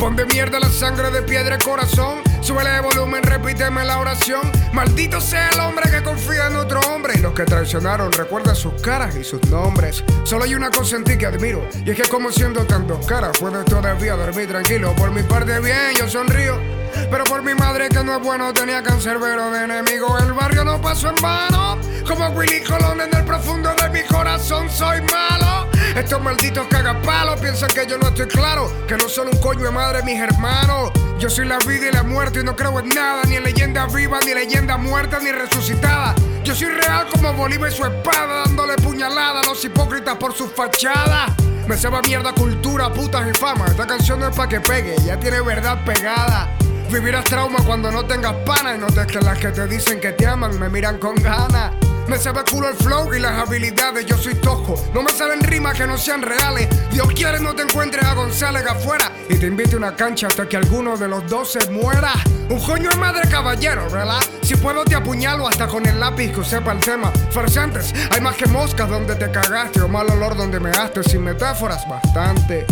Pon 0.00 0.16
de 0.16 0.24
mierda 0.24 0.58
la 0.58 0.70
sangre 0.70 1.10
de 1.10 1.20
piedra 1.20 1.56
el 1.56 1.62
corazón. 1.62 2.22
Súbele 2.40 2.70
de 2.70 2.80
volumen, 2.80 3.22
repíteme 3.22 3.84
la 3.84 3.98
oración. 3.98 4.50
Maldito 4.72 5.20
sea 5.20 5.50
el 5.50 5.60
hombre 5.60 5.90
que 5.90 6.02
confía 6.02 6.46
en 6.46 6.56
otro 6.56 6.80
hombre. 6.88 7.12
Y 7.16 7.20
los 7.20 7.34
que 7.34 7.44
traicionaron 7.44 8.10
recuerdan 8.10 8.56
sus 8.56 8.80
caras 8.80 9.14
y 9.14 9.22
sus 9.22 9.46
nombres. 9.50 10.02
Solo 10.24 10.44
hay 10.44 10.54
una 10.54 10.70
cosa 10.70 10.96
en 10.96 11.04
ti 11.04 11.18
que 11.18 11.26
admiro. 11.26 11.68
Y 11.84 11.90
es 11.90 12.00
que 12.00 12.08
como 12.08 12.32
siendo 12.32 12.64
tan 12.64 12.86
dos 12.86 13.04
caras, 13.04 13.36
puedes 13.38 13.62
todavía 13.66 14.16
dormir 14.16 14.48
tranquilo. 14.48 14.94
Por 14.96 15.10
mi 15.10 15.22
parte 15.22 15.60
bien, 15.60 15.92
yo 15.98 16.08
sonrío. 16.08 16.79
Pero 17.10 17.24
por 17.24 17.42
mi 17.42 17.54
madre 17.54 17.88
que 17.88 18.02
no 18.02 18.16
es 18.16 18.22
bueno 18.22 18.52
tenía 18.52 18.82
cancerbero 18.82 19.50
de 19.50 19.64
enemigo. 19.64 20.18
El 20.18 20.32
barrio 20.32 20.64
no 20.64 20.80
pasó 20.80 21.08
en 21.08 21.16
vano. 21.16 21.78
Como 22.06 22.28
Willy 22.30 22.62
Colón 22.62 23.00
en 23.00 23.14
el 23.14 23.24
profundo 23.24 23.70
de 23.80 23.90
mi 23.90 24.02
corazón 24.06 24.68
soy 24.70 25.00
malo. 25.02 25.68
Estos 25.96 26.22
malditos 26.22 26.66
cagapalos 26.68 27.40
piensan 27.40 27.68
que 27.70 27.86
yo 27.86 27.98
no 27.98 28.08
estoy 28.08 28.26
claro. 28.26 28.72
Que 28.86 28.96
no 28.96 29.08
son 29.08 29.28
un 29.28 29.36
coño 29.38 29.64
de 29.64 29.70
madre 29.70 30.02
mis 30.02 30.18
hermanos. 30.18 30.92
Yo 31.18 31.28
soy 31.28 31.46
la 31.46 31.58
vida 31.58 31.88
y 31.88 31.92
la 31.92 32.02
muerte 32.02 32.40
y 32.40 32.44
no 32.44 32.56
creo 32.56 32.78
en 32.80 32.88
nada. 32.88 33.22
Ni 33.24 33.36
en 33.36 33.44
leyenda 33.44 33.86
viva, 33.86 34.18
ni 34.24 34.34
leyenda 34.34 34.76
muerta, 34.76 35.18
ni 35.20 35.32
resucitada. 35.32 36.14
Yo 36.44 36.54
soy 36.54 36.68
real 36.68 37.06
como 37.12 37.32
Bolívar 37.32 37.70
y 37.70 37.74
su 37.74 37.84
espada. 37.84 38.44
Dándole 38.44 38.76
puñalada 38.76 39.40
a 39.40 39.44
los 39.44 39.64
hipócritas 39.64 40.16
por 40.16 40.34
su 40.34 40.48
fachada. 40.48 41.26
Me 41.70 41.76
va 41.76 42.02
mierda 42.02 42.32
cultura, 42.32 42.92
putas 42.92 43.28
y 43.28 43.38
fama. 43.38 43.66
Esta 43.66 43.86
canción 43.86 44.18
no 44.18 44.28
es 44.28 44.36
pa' 44.36 44.48
que 44.48 44.60
pegue, 44.60 44.96
ya 45.04 45.20
tiene 45.20 45.40
verdad 45.40 45.84
pegada. 45.84 46.48
Vivirás 46.92 47.22
trauma 47.24 47.58
cuando 47.64 47.92
no 47.92 48.04
tengas 48.04 48.34
pana 48.44 48.74
y 48.74 48.78
notes 48.78 49.06
que 49.06 49.20
las 49.20 49.38
que 49.38 49.52
te 49.52 49.64
dicen 49.68 50.00
que 50.00 50.10
te 50.10 50.26
aman 50.26 50.58
me 50.58 50.68
miran 50.68 50.98
con 50.98 51.14
ganas. 51.14 51.72
Me 52.08 52.18
sabe 52.18 52.40
culo 52.50 52.68
el 52.68 52.74
flow 52.74 53.14
y 53.14 53.20
las 53.20 53.32
habilidades, 53.38 54.04
yo 54.06 54.18
soy 54.18 54.34
tojo. 54.34 54.74
No 54.92 55.00
me 55.00 55.12
salen 55.12 55.40
rimas 55.40 55.78
que 55.78 55.86
no 55.86 55.96
sean 55.96 56.20
reales. 56.20 56.68
Dios 56.90 57.06
quiere 57.14 57.38
no 57.38 57.54
te 57.54 57.62
encuentres 57.62 58.04
a 58.04 58.14
González 58.14 58.66
afuera 58.66 59.12
y 59.28 59.36
te 59.36 59.46
invite 59.46 59.74
a 59.74 59.78
una 59.78 59.94
cancha 59.94 60.26
hasta 60.26 60.48
que 60.48 60.56
alguno 60.56 60.96
de 60.96 61.06
los 61.06 61.24
dos 61.28 61.52
se 61.52 61.70
muera. 61.70 62.12
Un 62.48 62.58
coño 62.58 62.90
de 62.90 62.96
madre 62.96 63.28
caballero, 63.30 63.88
¿verdad? 63.88 64.20
Si 64.42 64.56
puedo 64.56 64.84
te 64.84 64.96
apuñalo 64.96 65.46
hasta 65.46 65.68
con 65.68 65.86
el 65.86 66.00
lápiz 66.00 66.32
que 66.32 66.42
sepa 66.42 66.72
el 66.72 66.80
tema. 66.80 67.12
Farsantes, 67.30 67.94
hay 68.10 68.20
más 68.20 68.34
que 68.34 68.46
moscas 68.46 68.88
donde 68.88 69.14
te 69.14 69.30
cagaste 69.30 69.80
o 69.80 69.86
mal 69.86 70.10
olor 70.10 70.36
donde 70.36 70.58
me 70.58 70.70
gaste. 70.70 71.04
Sin 71.04 71.22
metáforas, 71.22 71.88
bastante. 71.88 72.66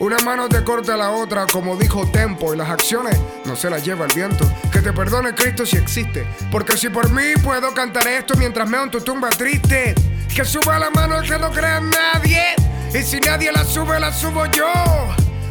Una 0.00 0.18
mano 0.18 0.48
te 0.48 0.64
corta 0.64 0.96
la 0.96 1.10
otra, 1.10 1.46
como 1.46 1.76
dijo 1.76 2.10
Tempo, 2.10 2.52
y 2.52 2.56
las 2.56 2.68
acciones 2.68 3.16
no 3.44 3.54
se 3.54 3.70
las 3.70 3.84
lleva 3.84 4.06
el 4.06 4.12
viento. 4.12 4.44
Que 4.72 4.80
te 4.80 4.92
perdone 4.92 5.34
Cristo 5.34 5.64
si 5.64 5.76
existe, 5.76 6.26
porque 6.50 6.76
si 6.76 6.88
por 6.88 7.10
mí 7.10 7.34
puedo 7.44 7.72
cantar 7.72 8.08
esto 8.08 8.34
mientras 8.36 8.68
meo 8.68 8.82
en 8.82 8.90
tu 8.90 9.00
tumba 9.00 9.30
triste. 9.30 9.94
Que 10.34 10.44
suba 10.44 10.80
la 10.80 10.90
mano 10.90 11.20
el 11.20 11.28
que 11.28 11.38
no 11.38 11.50
crea 11.52 11.80
nadie, 11.80 12.42
y 12.92 13.02
si 13.02 13.20
nadie 13.20 13.52
la 13.52 13.64
sube, 13.64 14.00
la 14.00 14.12
subo 14.12 14.46
yo. 14.46 14.66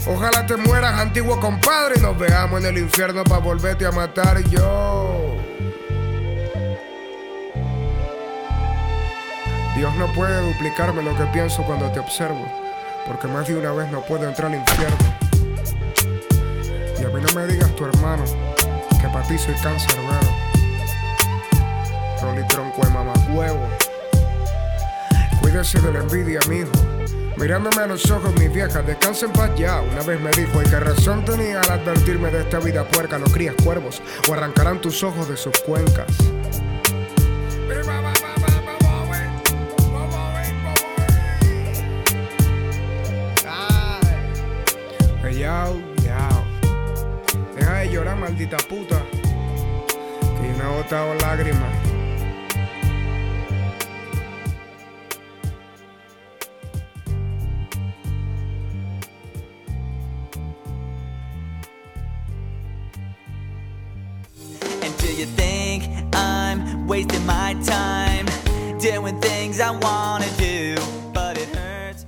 Ojalá 0.06 0.46
te 0.46 0.58
mueras, 0.58 1.00
antiguo 1.00 1.40
compadre, 1.40 1.96
y 1.98 2.02
nos 2.02 2.18
veamos 2.20 2.60
en 2.60 2.68
el 2.68 2.78
infierno 2.80 3.24
para 3.24 3.40
volverte 3.40 3.86
a 3.86 3.92
matar 3.92 4.44
yo. 4.50 5.38
Dios 9.78 9.96
no 9.96 10.12
puede 10.14 10.42
duplicarme 10.42 11.02
lo 11.02 11.18
que 11.18 11.24
pienso 11.28 11.64
cuando 11.64 11.90
te 11.92 12.00
observo 12.00 12.64
porque 13.08 13.28
más 13.28 13.48
de 13.48 13.56
una 13.58 13.72
vez 13.72 13.92
no 13.92 14.02
puedo 14.02 14.28
entrar 14.28 14.52
al 14.52 14.60
infierno. 14.60 14.98
Y 17.00 17.06
a 17.06 17.10
mí 17.10 17.22
no 17.22 17.34
me 17.34 17.48
digas 17.48 17.76
tu 17.76 17.86
hermano, 17.86 18.24
que 19.02 19.08
para 19.08 19.28
ti 19.28 19.38
soy 19.38 19.56
cancerbero. 19.56 20.20
Rolly 22.22 22.48
tronco 22.48 22.82
de 22.82 23.34
huevo. 23.34 23.68
Cuídese 25.42 25.82
de 25.82 25.92
la 25.92 26.00
envidia, 26.00 26.40
mijo. 26.48 26.72
Mirándome 27.36 27.82
a 27.82 27.88
los 27.88 28.10
ojos, 28.12 28.34
mis 28.40 28.54
viejas, 28.54 28.86
descansen 28.86 29.30
en 29.30 29.34
paz 29.34 29.52
ya. 29.58 29.82
Una 29.82 30.02
vez 30.04 30.22
me 30.22 30.32
dijo, 30.32 30.62
¿y 30.62 30.66
qué 30.66 30.80
razón 30.80 31.26
tenía 31.26 31.62
al 31.62 31.70
advertirme 31.72 32.32
de 32.32 32.42
esta 32.42 32.60
vida 32.60 32.88
puerca? 32.88 33.18
No 33.18 33.26
crías 33.26 33.56
cuervos, 33.64 34.02
o 34.30 34.34
arrancarán 34.34 34.80
tus 34.80 35.04
ojos 35.04 35.28
de 35.28 35.36
sus 35.36 35.60
cuencas. 35.62 36.08
Llorar, 47.94 48.18
maldita 48.18 48.58
puta. 48.58 49.02
Que 49.12 50.48
yo 50.48 50.58
no 50.58 50.72
he 50.72 50.78
botado 50.78 51.14
lágrimas. 51.16 51.74
you 65.20 65.28
think 65.38 65.84
I'm 66.16 66.88
wasting 66.88 67.24
my 67.26 67.54
time 67.64 68.26
doing 68.80 69.20
things 69.22 69.60
I 69.60 69.70
wanna 69.70 70.28
do, 70.38 70.76
but 71.14 71.38
it 71.38 71.48
hurts 71.56 72.08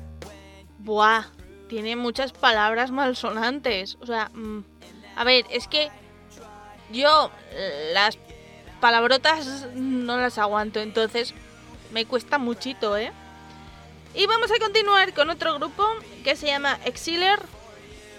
Buah, 0.83 1.25
tiene 1.69 1.95
muchas 1.95 2.31
palabras 2.31 2.91
malsonantes. 2.91 3.95
O 4.01 4.05
sea, 4.05 4.31
mm, 4.33 4.63
a 5.15 5.23
ver, 5.23 5.45
es 5.49 5.67
que 5.67 5.89
yo 6.91 7.31
eh, 7.51 7.91
las 7.93 8.17
palabrotas 8.79 9.67
no 9.73 10.17
las 10.17 10.37
aguanto, 10.37 10.79
entonces 10.79 11.33
me 11.91 12.05
cuesta 12.05 12.37
muchito, 12.37 12.97
¿eh? 12.97 13.11
Y 14.13 14.27
vamos 14.27 14.49
a 14.51 14.59
continuar 14.59 15.13
con 15.13 15.29
otro 15.29 15.55
grupo 15.55 15.85
que 16.23 16.35
se 16.35 16.47
llama 16.47 16.79
Exiler 16.85 17.39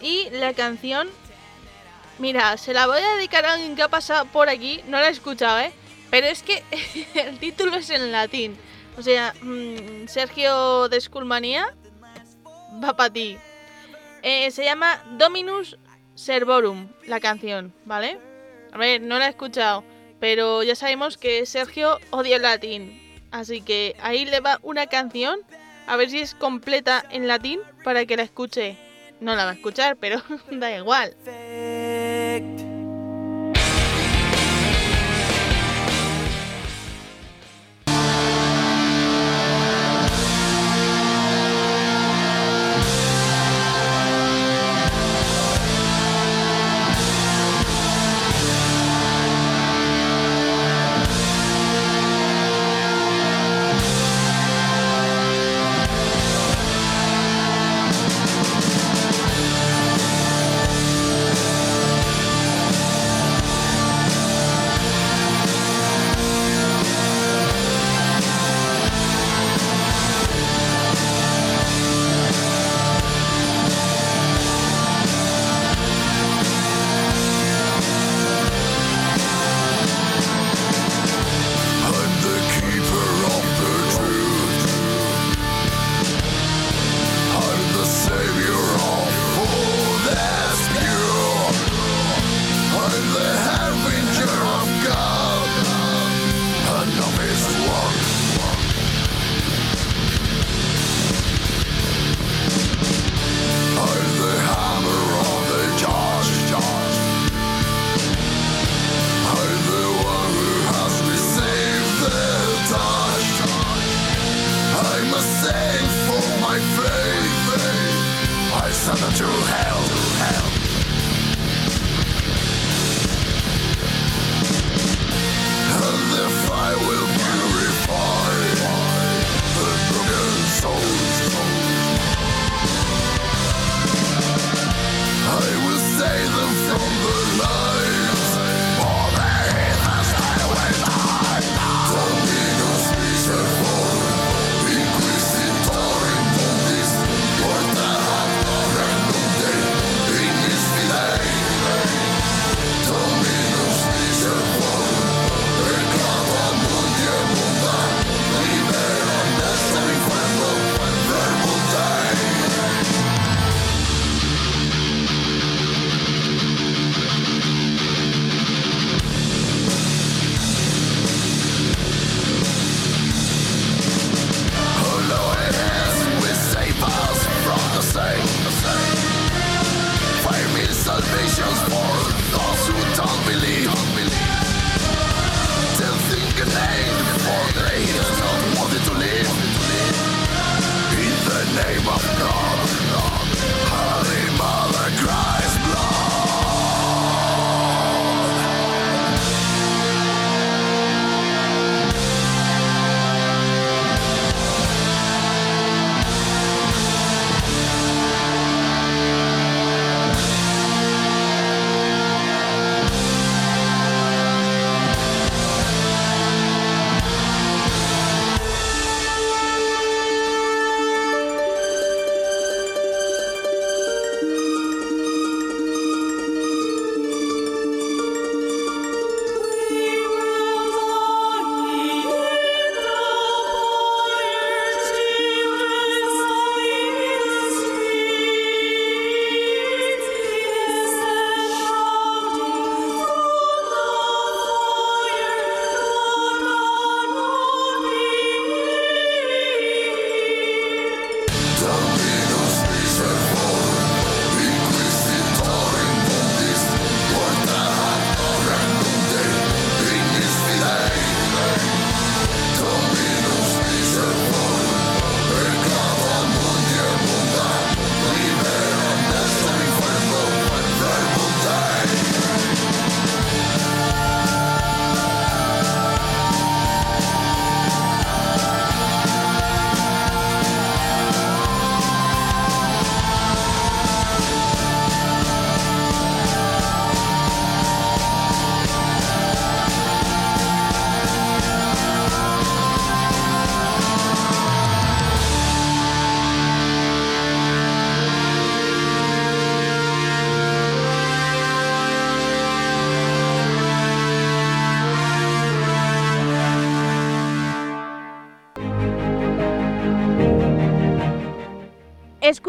y 0.03 0.29
la 0.31 0.53
canción... 0.53 1.09
Mira, 2.19 2.57
se 2.57 2.73
la 2.73 2.87
voy 2.87 3.01
a 3.01 3.17
dedicar 3.17 3.45
a 3.45 3.53
alguien 3.53 3.77
que 3.77 3.83
ha 3.83 3.89
pasado 3.89 4.25
por 4.27 4.49
aquí, 4.49 4.83
no 4.87 4.99
la 4.99 5.09
he 5.09 5.11
escuchado, 5.11 5.59
¿eh? 5.59 5.73
Pero 6.11 6.27
es 6.27 6.43
que 6.43 6.63
el 7.15 7.39
título 7.39 7.77
es 7.77 7.91
en 7.91 8.11
latín. 8.11 8.57
O 8.99 9.03
sea, 9.03 9.35
mm, 9.43 10.09
Sergio 10.09 10.89
de 10.89 11.01
Skullmanía 11.01 11.75
va 12.83 12.97
para 12.97 13.13
ti. 13.13 13.37
Eh, 14.23 14.51
se 14.51 14.65
llama 14.65 15.03
Dominus 15.19 15.77
Servorum, 16.17 16.89
la 17.07 17.21
canción, 17.21 17.73
¿vale? 17.85 18.19
A 18.73 18.79
ver, 18.79 19.01
no 19.01 19.19
la 19.19 19.27
he 19.27 19.31
escuchado, 19.31 19.85
pero 20.19 20.63
ya 20.63 20.75
sabemos 20.75 21.17
que 21.17 21.47
Sergio 21.47 21.99
odia 22.11 22.37
el 22.37 22.43
latín. 22.43 23.01
Así 23.31 23.61
que 23.61 23.95
ahí 24.01 24.25
le 24.25 24.41
va 24.41 24.59
una 24.63 24.87
canción, 24.87 25.39
a 25.87 25.97
ver 25.97 26.11
si 26.11 26.21
es 26.21 26.35
completa 26.35 27.05
en 27.11 27.29
latín 27.29 27.61
para 27.85 28.07
que 28.07 28.17
la 28.17 28.23
escuche. 28.23 28.77
No 29.21 29.37
la 29.37 29.45
va 29.45 29.51
a 29.53 29.55
escuchar, 29.55 29.97
pero 29.97 30.21
da 30.51 30.77
igual. 30.77 31.15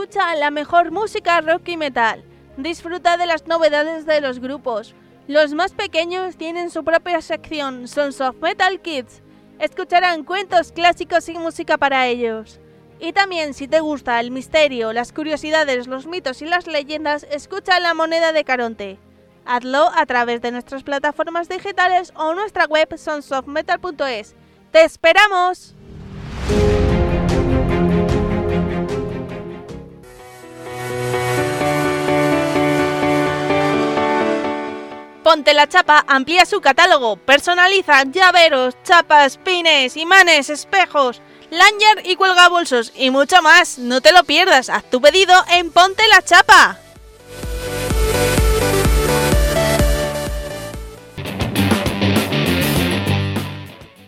Escucha 0.10 0.36
la 0.36 0.52
mejor 0.52 0.91
música 0.91 1.41
rock 1.41 1.67
y 1.67 1.76
metal. 1.76 2.24
Disfruta 2.56 3.17
de 3.17 3.26
las 3.26 3.46
novedades 3.46 4.06
de 4.06 4.22
los 4.22 4.39
grupos. 4.39 4.96
Los 5.28 5.54
más 5.54 5.74
pequeños 5.74 6.38
tienen 6.38 6.70
su 6.70 6.86
propia 6.86 7.22
sección, 7.22 7.89
Sons 7.89 8.22
of 8.22 8.38
Metal 8.41 8.80
Kids. 8.80 9.22
Escucharán 9.60 10.24
cuentos 10.24 10.72
clásicos 10.72 11.28
y 11.28 11.34
música 11.34 11.78
para 11.78 12.08
ellos. 12.08 12.62
Y 13.02 13.12
también 13.12 13.54
si 13.54 13.67
te 13.67 13.82
gusta 13.82 14.22
el 14.22 14.32
misterio, 14.32 14.93
las 14.93 15.12
curiosidades, 15.12 15.88
los 15.88 16.08
mitos 16.08 16.41
y 16.41 16.46
las 16.46 16.67
leyendas, 16.67 17.28
escucha 17.30 17.78
La 17.82 17.93
Moneda 17.93 18.32
de 18.32 18.46
Caronte. 18.46 19.00
Hazlo 19.43 19.91
a 19.93 20.06
través 20.06 20.41
de 20.41 20.54
nuestras 20.54 20.84
plataformas 20.84 21.50
digitales 21.50 22.13
o 22.15 22.34
nuestra 22.34 22.63
web 22.63 22.98
sonsofmetal.es. 22.98 24.36
¡Te 24.72 24.86
esperamos! 24.86 25.76
Ponte 35.27 35.53
la 35.53 35.67
Chapa 35.67 36.05
amplía 36.07 36.45
su 36.45 36.61
catálogo, 36.61 37.17
personaliza 37.17 38.01
llaveros, 38.05 38.81
chapas, 38.83 39.35
pines, 39.35 39.97
imanes, 39.97 40.49
espejos, 40.49 41.21
lanyard 41.49 42.05
y 42.05 42.15
cuelga 42.15 42.47
bolsos 42.47 42.93
y 42.95 43.09
mucho 43.09 43.41
más. 43.41 43.77
No 43.77 43.99
te 43.99 44.13
lo 44.13 44.23
pierdas, 44.23 44.69
haz 44.69 44.89
tu 44.89 45.01
pedido 45.01 45.33
en 45.51 45.69
Ponte 45.69 46.03
la 46.07 46.21
Chapa. 46.21 46.79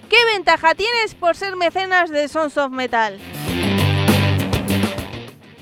¿Qué 0.09 0.25
ventaja 0.33 0.73
tienes 0.73 1.15
por 1.15 1.35
ser 1.35 1.57
mecenas 1.57 2.09
de 2.11 2.29
Sons 2.29 2.55
of 2.55 2.71
Metal? 2.71 3.19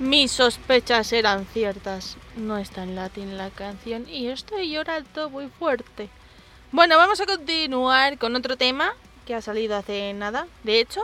Mis 0.00 0.32
sospechas 0.32 1.12
eran 1.12 1.44
ciertas. 1.44 2.16
No 2.34 2.56
está 2.56 2.84
en 2.84 2.96
latín 2.96 3.36
la 3.36 3.50
canción 3.50 4.08
y 4.08 4.28
estoy 4.28 4.70
llorando 4.70 5.28
muy 5.28 5.48
fuerte. 5.48 6.08
Bueno, 6.72 6.96
vamos 6.96 7.20
a 7.20 7.26
continuar 7.26 8.16
con 8.16 8.34
otro 8.34 8.56
tema 8.56 8.94
que 9.26 9.34
ha 9.34 9.42
salido 9.42 9.76
hace 9.76 10.14
nada. 10.14 10.46
De 10.62 10.80
hecho, 10.80 11.02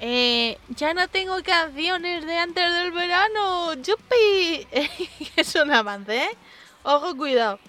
eh, 0.00 0.58
ya 0.70 0.92
no 0.92 1.06
tengo 1.06 1.40
canciones 1.44 2.26
de 2.26 2.36
antes 2.36 2.72
del 2.74 2.90
verano. 2.90 3.74
¡Yupi! 3.74 4.66
es 5.36 5.54
un 5.54 5.70
avance, 5.70 6.16
¿eh? 6.16 6.36
Ojo, 6.82 7.16
cuidado. 7.16 7.60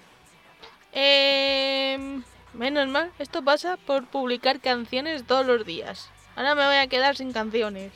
Eh, 0.90 2.20
menos 2.52 2.88
mal, 2.88 3.12
esto 3.20 3.44
pasa 3.44 3.76
por 3.76 4.04
publicar 4.08 4.58
canciones 4.60 5.24
todos 5.24 5.46
los 5.46 5.64
días. 5.64 6.10
Ahora 6.34 6.56
me 6.56 6.66
voy 6.66 6.78
a 6.78 6.88
quedar 6.88 7.16
sin 7.16 7.32
canciones. 7.32 7.92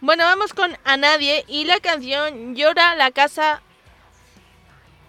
Bueno, 0.00 0.22
vamos 0.22 0.54
con 0.54 0.78
A 0.84 0.96
Nadie 0.96 1.44
y 1.48 1.64
la 1.64 1.80
canción 1.80 2.54
Llora 2.54 2.94
la 2.94 3.10
casa. 3.10 3.62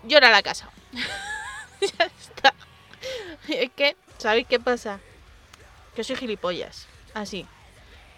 Llora 0.04 0.32
la 0.32 0.42
casa. 0.42 0.72
ya 1.82 2.06
está. 2.06 2.56
Es 3.48 3.70
que, 3.76 3.96
¿sabéis 4.18 4.48
qué 4.48 4.60
pasa? 4.60 5.00
Que 5.96 6.04
soy 6.04 6.16
gilipollas. 6.16 6.88
Así. 7.14 7.46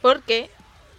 Porque 0.02 0.50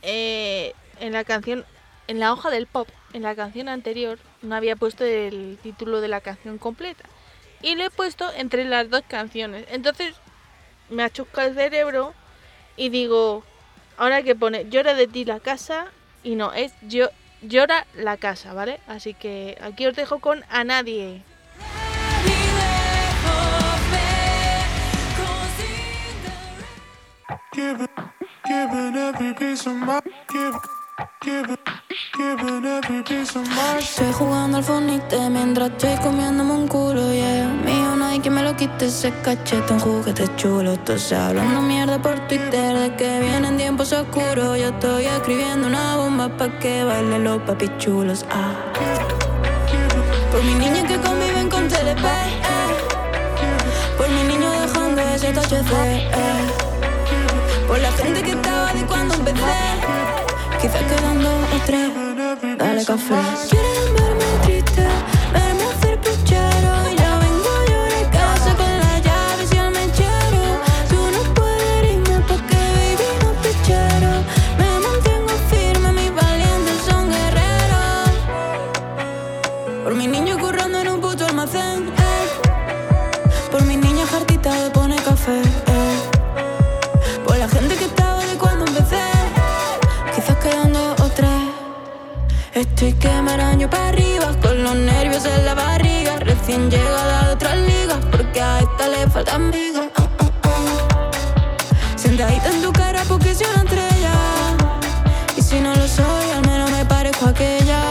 eh, 0.03 0.75
en 1.01 1.15
la 1.15 1.25
canción, 1.25 1.65
en 2.07 2.21
la 2.21 2.35
hoja 2.35 2.51
del 2.51 2.67
pop, 2.67 2.89
en 3.15 3.23
la 3.23 3.35
canción 3.35 3.71
anterior, 3.71 4.19
no 4.43 4.55
había 4.55 4.77
puesto 4.77 5.05
el 5.05 5.59
título 5.63 6.03
de 6.03 6.09
la 6.09 6.21
canción 6.21 6.59
completa. 6.59 7.09
Y 7.63 7.77
lo 7.77 7.85
he 7.85 7.91
puesto 7.91 8.31
entre 8.33 8.67
las 8.67 8.91
dos 8.91 9.05
canciones. 9.09 9.65
Entonces 9.71 10.17
me 10.91 11.03
achusca 11.03 11.47
el 11.47 11.55
cerebro 11.55 12.13
y 12.77 12.91
digo, 12.91 13.43
Ahora 13.97 14.23
que 14.23 14.35
pone 14.35 14.69
llora 14.69 14.95
de 14.95 15.07
ti 15.07 15.25
la 15.25 15.41
casa 15.41 15.87
y 16.23 16.35
no, 16.35 16.53
es 16.53 16.73
yo, 16.83 17.09
llora 17.43 17.87
la 17.95 18.17
casa, 18.17 18.53
¿vale? 18.53 18.81
Así 18.87 19.15
que 19.15 19.59
aquí 19.61 19.87
os 19.87 19.95
dejo 19.97 20.19
con 20.19 20.45
a 20.49 20.65
nadie. 20.65 21.23
Estoy 33.79 34.13
jugando 34.13 34.59
al 34.59 34.65
fonite 34.65 35.31
mientras 35.31 35.71
estoy 35.71 35.97
comiéndome 36.03 36.53
un 36.53 36.69
culo, 36.69 37.13
yeah. 37.13 37.82
Que 38.21 38.31
me 38.31 38.43
lo 38.43 38.55
quite 38.55 38.87
ese 38.87 39.11
cachete, 39.25 39.73
un 39.73 39.81
juguete 39.81 40.29
chulo. 40.37 40.77
Todos 40.79 41.13
hablando 41.13 41.61
mierda 41.63 42.01
por 42.01 42.15
Twitter 42.29 42.79
de 42.79 42.95
que 42.95 43.19
vienen 43.19 43.57
tiempos 43.57 43.93
oscuros. 43.93 44.59
Yo 44.59 44.69
estoy 44.69 45.07
escribiendo 45.07 45.67
una 45.67 45.97
bomba 45.97 46.29
pa' 46.29 46.59
que 46.61 46.85
bailen 46.85 47.25
los 47.25 47.43
papichulos, 47.43 48.25
ah. 48.31 48.53
Por 50.31 50.45
mi 50.45 50.55
niña 50.55 50.87
que 50.87 51.01
conviven 51.01 51.49
con 51.49 51.67
TLP, 51.67 52.05
eh. 52.05 52.37
Por 53.97 54.09
mi 54.09 54.23
niño 54.23 54.51
dejando 54.53 55.01
ese 55.01 55.33
THC, 55.33 55.73
eh. 55.73 56.47
Por 57.67 57.79
la 57.81 57.91
gente 57.93 58.23
que 58.23 58.33
estaba 58.33 58.73
de 58.73 58.87
cuando 58.87 59.15
empecé. 59.15 59.63
Quizás 60.61 60.83
quedando 60.83 61.31
o 61.31 61.59
tres, 61.67 61.91
dale 62.57 62.85
café. 62.85 63.92
Estoy 92.83 92.99
que 92.99 93.23
me 93.23 93.31
araño 93.31 93.71
para 93.71 93.91
arriba, 93.91 94.35
con 94.43 94.61
los 94.61 94.75
nervios 94.75 95.25
en 95.25 95.47
la 95.47 95.55
barriga. 95.55 96.17
Recién 96.19 96.69
llegada 96.69 97.29
de 97.29 97.35
otras 97.35 97.57
ligas, 97.59 97.99
porque 98.11 98.41
a 98.41 98.59
esta 98.59 98.89
le 98.89 99.09
falta 99.09 99.37
amiga. 99.37 99.89
Ah, 99.95 100.09
ah, 100.19 100.31
ah. 100.43 101.11
Sentadita 101.95 102.49
en 102.49 102.61
tu 102.61 102.73
cara 102.73 103.05
porque 103.07 103.37
soy 103.37 103.47
una 103.55 103.63
estrella. 103.63 104.13
Y 105.37 105.43
si 105.43 105.61
no 105.61 105.73
lo 105.77 105.87
soy, 105.87 106.31
al 106.35 106.45
menos 106.45 106.73
me 106.73 106.85
parezco 106.85 107.27
a 107.27 107.29
aquella. 107.29 107.83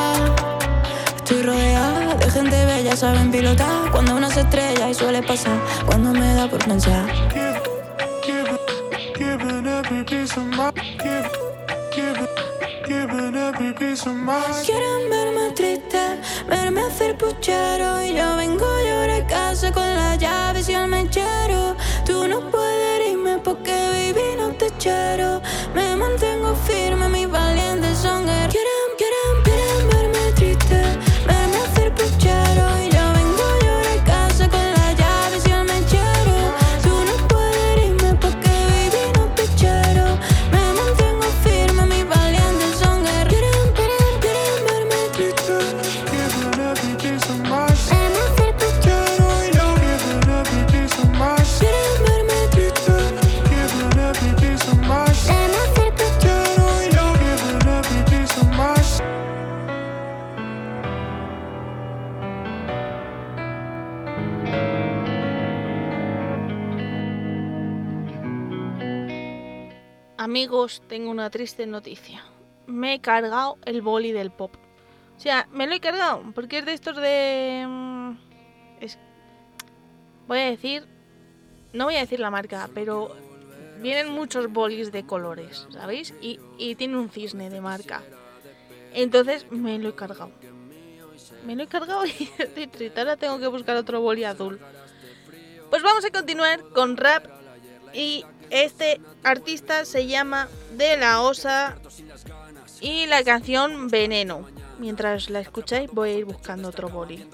Estoy 1.16 1.42
rodeada 1.42 2.16
de 2.16 2.30
gente 2.30 2.66
bella, 2.66 2.94
saben 2.98 3.32
pilotar. 3.32 3.92
Cuando 3.94 4.18
una 4.18 4.30
se 4.30 4.42
estrella 4.42 4.90
y 4.90 4.94
suele 4.94 5.24
pasar, 5.24 5.58
cuando 5.86 6.12
me 6.12 6.34
da 6.34 6.50
por 6.50 6.66
pensar. 6.66 7.06
Quieren 14.66 15.10
verme 15.10 15.52
triste, 15.56 16.20
verme 16.48 16.82
hacer 16.82 17.18
puchero. 17.18 18.04
Y 18.04 18.14
yo 18.16 18.36
vengo 18.36 18.66
a 18.66 18.82
llorar 18.84 19.22
a 19.22 19.28
casa 19.28 19.72
con 19.72 19.88
las 19.96 20.18
llaves 20.18 20.68
y 20.68 20.74
el 20.74 20.88
mechero. 20.88 21.76
Tú 22.06 22.28
no 22.28 22.42
puedes 22.52 23.12
irme 23.12 23.38
porque 23.38 23.72
baby 23.72 24.36
no 24.38 24.41
Tengo 70.88 71.12
una 71.12 71.30
triste 71.30 71.66
noticia. 71.66 72.24
Me 72.68 72.96
he 72.96 73.02
cargado 73.02 73.58
el 73.66 73.82
boli 73.82 74.12
del 74.12 74.32
pop. 74.32 74.56
O 75.18 75.20
sea, 75.20 75.48
me 75.52 75.68
lo 75.68 75.74
he 75.74 75.80
cargado 75.80 76.24
porque 76.34 76.60
es 76.60 76.66
de 76.66 76.74
estos 76.74 76.96
de... 76.96 77.66
Mm, 77.68 78.18
voy 80.28 80.40
a 80.40 80.46
decir... 80.46 80.88
No 81.74 81.86
voy 81.86 81.96
a 81.96 82.00
decir 82.00 82.20
la 82.20 82.32
marca, 82.32 82.70
pero 82.74 83.16
vienen 83.82 84.12
muchos 84.12 84.52
bolis 84.52 84.92
de 84.92 85.06
colores, 85.06 85.68
¿sabéis? 85.72 86.14
Y, 86.22 86.40
y 86.58 86.76
tiene 86.76 86.98
un 86.98 87.10
cisne 87.10 87.50
de 87.50 87.62
marca. 87.62 88.04
Entonces 88.94 89.50
me 89.52 89.80
lo 89.80 89.90
he 89.90 89.96
cargado. 89.96 90.32
Me 91.46 91.56
lo 91.56 91.64
he 91.64 91.68
cargado 91.68 92.06
y 92.20 92.30
estoy 92.38 92.68
triste. 92.68 93.00
Ahora 93.00 93.18
tengo 93.18 93.40
que 93.40 93.48
buscar 93.48 93.78
otro 93.78 94.02
boli 94.02 94.24
azul. 94.24 94.60
Pues 95.70 95.84
vamos 95.84 96.04
a 96.04 96.12
continuar 96.12 96.62
con 96.74 96.98
rap. 96.98 97.26
Y 97.94 98.26
este 98.52 99.02
artista 99.24 99.86
se 99.86 100.08
llama 100.08 100.48
De 100.78 100.98
La 100.98 101.22
Osa. 101.22 101.78
Y 102.82 103.06
la 103.08 103.24
canción 103.24 103.88
Veneno. 103.90 104.48
Mientras 104.80 105.30
la 105.30 105.40
escucháis 105.40 105.90
voy 105.92 106.10
a 106.10 106.14
ir 106.14 106.26
buscando 106.26 106.70
otro 106.70 106.90
boli. 106.90 107.28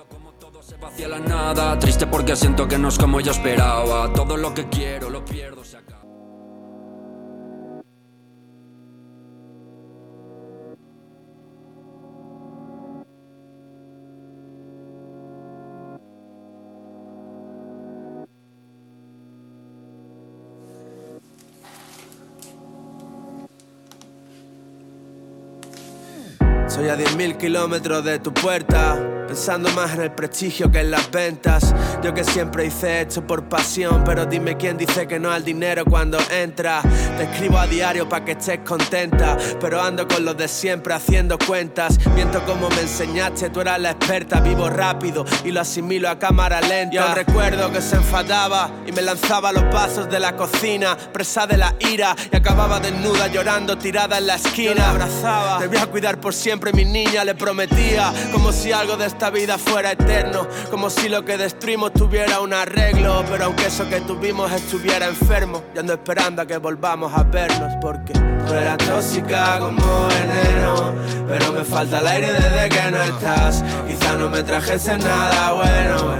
Se 0.95 1.08
la 1.08 1.19
nada, 1.19 1.80
triste 1.80 2.06
porque 2.08 2.36
siento 2.36 2.67
que 2.67 2.77
no 2.77 2.89
es 2.89 2.97
como 2.97 3.19
yo 3.19 3.32
esperaba. 3.32 4.12
Todo 4.13 4.38
lo 4.38 4.53
que 4.53 4.67
quiero 4.69 5.10
lo 5.10 5.23
pierdo, 5.25 5.63
Soy 26.88 26.93
a 26.93 26.97
10.000 26.97 27.36
kilómetros 27.36 28.02
de 28.06 28.17
tu 28.17 28.34
puerta 28.34 29.16
Pensando 29.28 29.70
más 29.72 29.94
en 29.94 30.02
el 30.02 30.12
prestigio 30.12 30.72
que 30.72 30.80
en 30.80 30.92
las 30.92 31.12
ventas. 31.12 31.76
Yo 32.02 32.13
que 32.13 32.24
siempre 32.24 32.66
hice 32.66 33.02
esto 33.02 33.26
por 33.28 33.44
pasión, 33.50 34.04
pero 34.06 34.26
dime 34.26 34.56
quién 34.56 34.78
dice 34.78 35.06
que 35.06 35.20
no 35.20 35.32
al 35.32 35.44
dinero 35.44 35.84
cuando 35.84 36.18
entra. 36.32 36.82
Te 37.18 37.24
escribo 37.24 37.58
a 37.58 37.68
diario 37.68 38.08
para 38.08 38.24
que 38.24 38.32
estés 38.32 38.60
contenta, 38.60 39.38
pero 39.60 39.82
ando 39.82 40.08
con 40.08 40.24
los 40.24 40.38
de 40.38 40.48
siempre 40.48 40.94
haciendo 40.94 41.38
cuentas. 41.38 42.00
Miento 42.16 42.44
como 42.46 42.70
me 42.70 42.82
enseñaste, 42.82 43.50
tú 43.50 43.60
eras 43.62 43.80
la 43.82 43.92
experta. 43.92 44.40
Vivo 44.40 44.70
rápido 44.70 45.26
y 45.44 45.52
lo 45.52 45.60
asimilo 45.60 46.10
a 46.10 46.18
cámara 46.18 46.62
lenta. 46.62 46.96
Yo 46.96 47.13
recuerdo 47.13 47.72
que 47.72 47.82
se 47.82 47.98
enfadaba 47.98 48.70
y 48.86 48.94
me 48.94 49.02
lanzaba 49.02 49.50
a 49.50 49.52
los 49.52 49.63
pasos 49.66 50.10
de 50.10 50.22
la 50.22 50.38
cocina, 50.38 50.98
presa 51.12 51.46
de 51.46 51.58
la 51.58 51.76
ira 51.80 52.16
y 52.32 52.36
acababa 52.36 52.80
desnuda 52.80 53.28
llorando 53.28 53.78
tirada 53.78 54.20
en 54.20 54.28
la 54.28 54.36
esquina. 54.36 54.76
Yo 54.76 54.84
abrazaba, 54.86 55.60
te 55.60 55.68
voy 55.68 55.78
a 55.78 55.88
cuidar 55.88 56.22
por 56.22 56.34
siempre, 56.34 56.72
mi 56.72 56.86
niña 56.86 57.26
le 57.26 57.36
prometía, 57.36 58.13
como 58.32 58.54
si 58.54 58.72
algo 58.72 58.96
de 58.96 59.16
esta 59.17 59.32
vida 59.32 59.58
fuera 59.58 59.93
eterno, 59.93 60.47
como 60.69 60.91
si 60.91 61.10
lo 61.10 61.25
que 61.25 61.39
destruimos 61.39 61.91
tuviera 61.91 62.39
un 62.39 62.53
arreglo, 62.53 63.25
pero 63.27 63.45
aunque 63.45 63.65
eso 63.65 63.89
que 63.89 63.99
tuvimos 64.01 64.51
estuviera 64.51 65.08
enfermo, 65.08 65.63
ya 65.73 65.80
ando 65.80 65.93
esperando 65.93 66.43
a 66.43 66.45
que 66.45 66.58
volvamos 66.58 67.12
a 67.12 67.23
vernos, 67.23 67.73
porque 67.82 68.13
tú 68.13 68.53
eras 68.53 68.77
tóxica 68.77 69.58
como 69.58 70.08
veneno, 70.08 70.93
pero 71.27 71.51
me 71.51 71.63
falta 71.63 71.97
el 71.97 72.08
aire 72.08 72.32
desde 72.32 72.69
que 72.69 72.91
no 72.91 73.01
estás, 73.01 73.63
quizá 73.88 74.13
no 74.17 74.30
me 74.30 74.43
trajese 74.43 74.99
nada 74.99 75.51
bueno, 75.53 76.15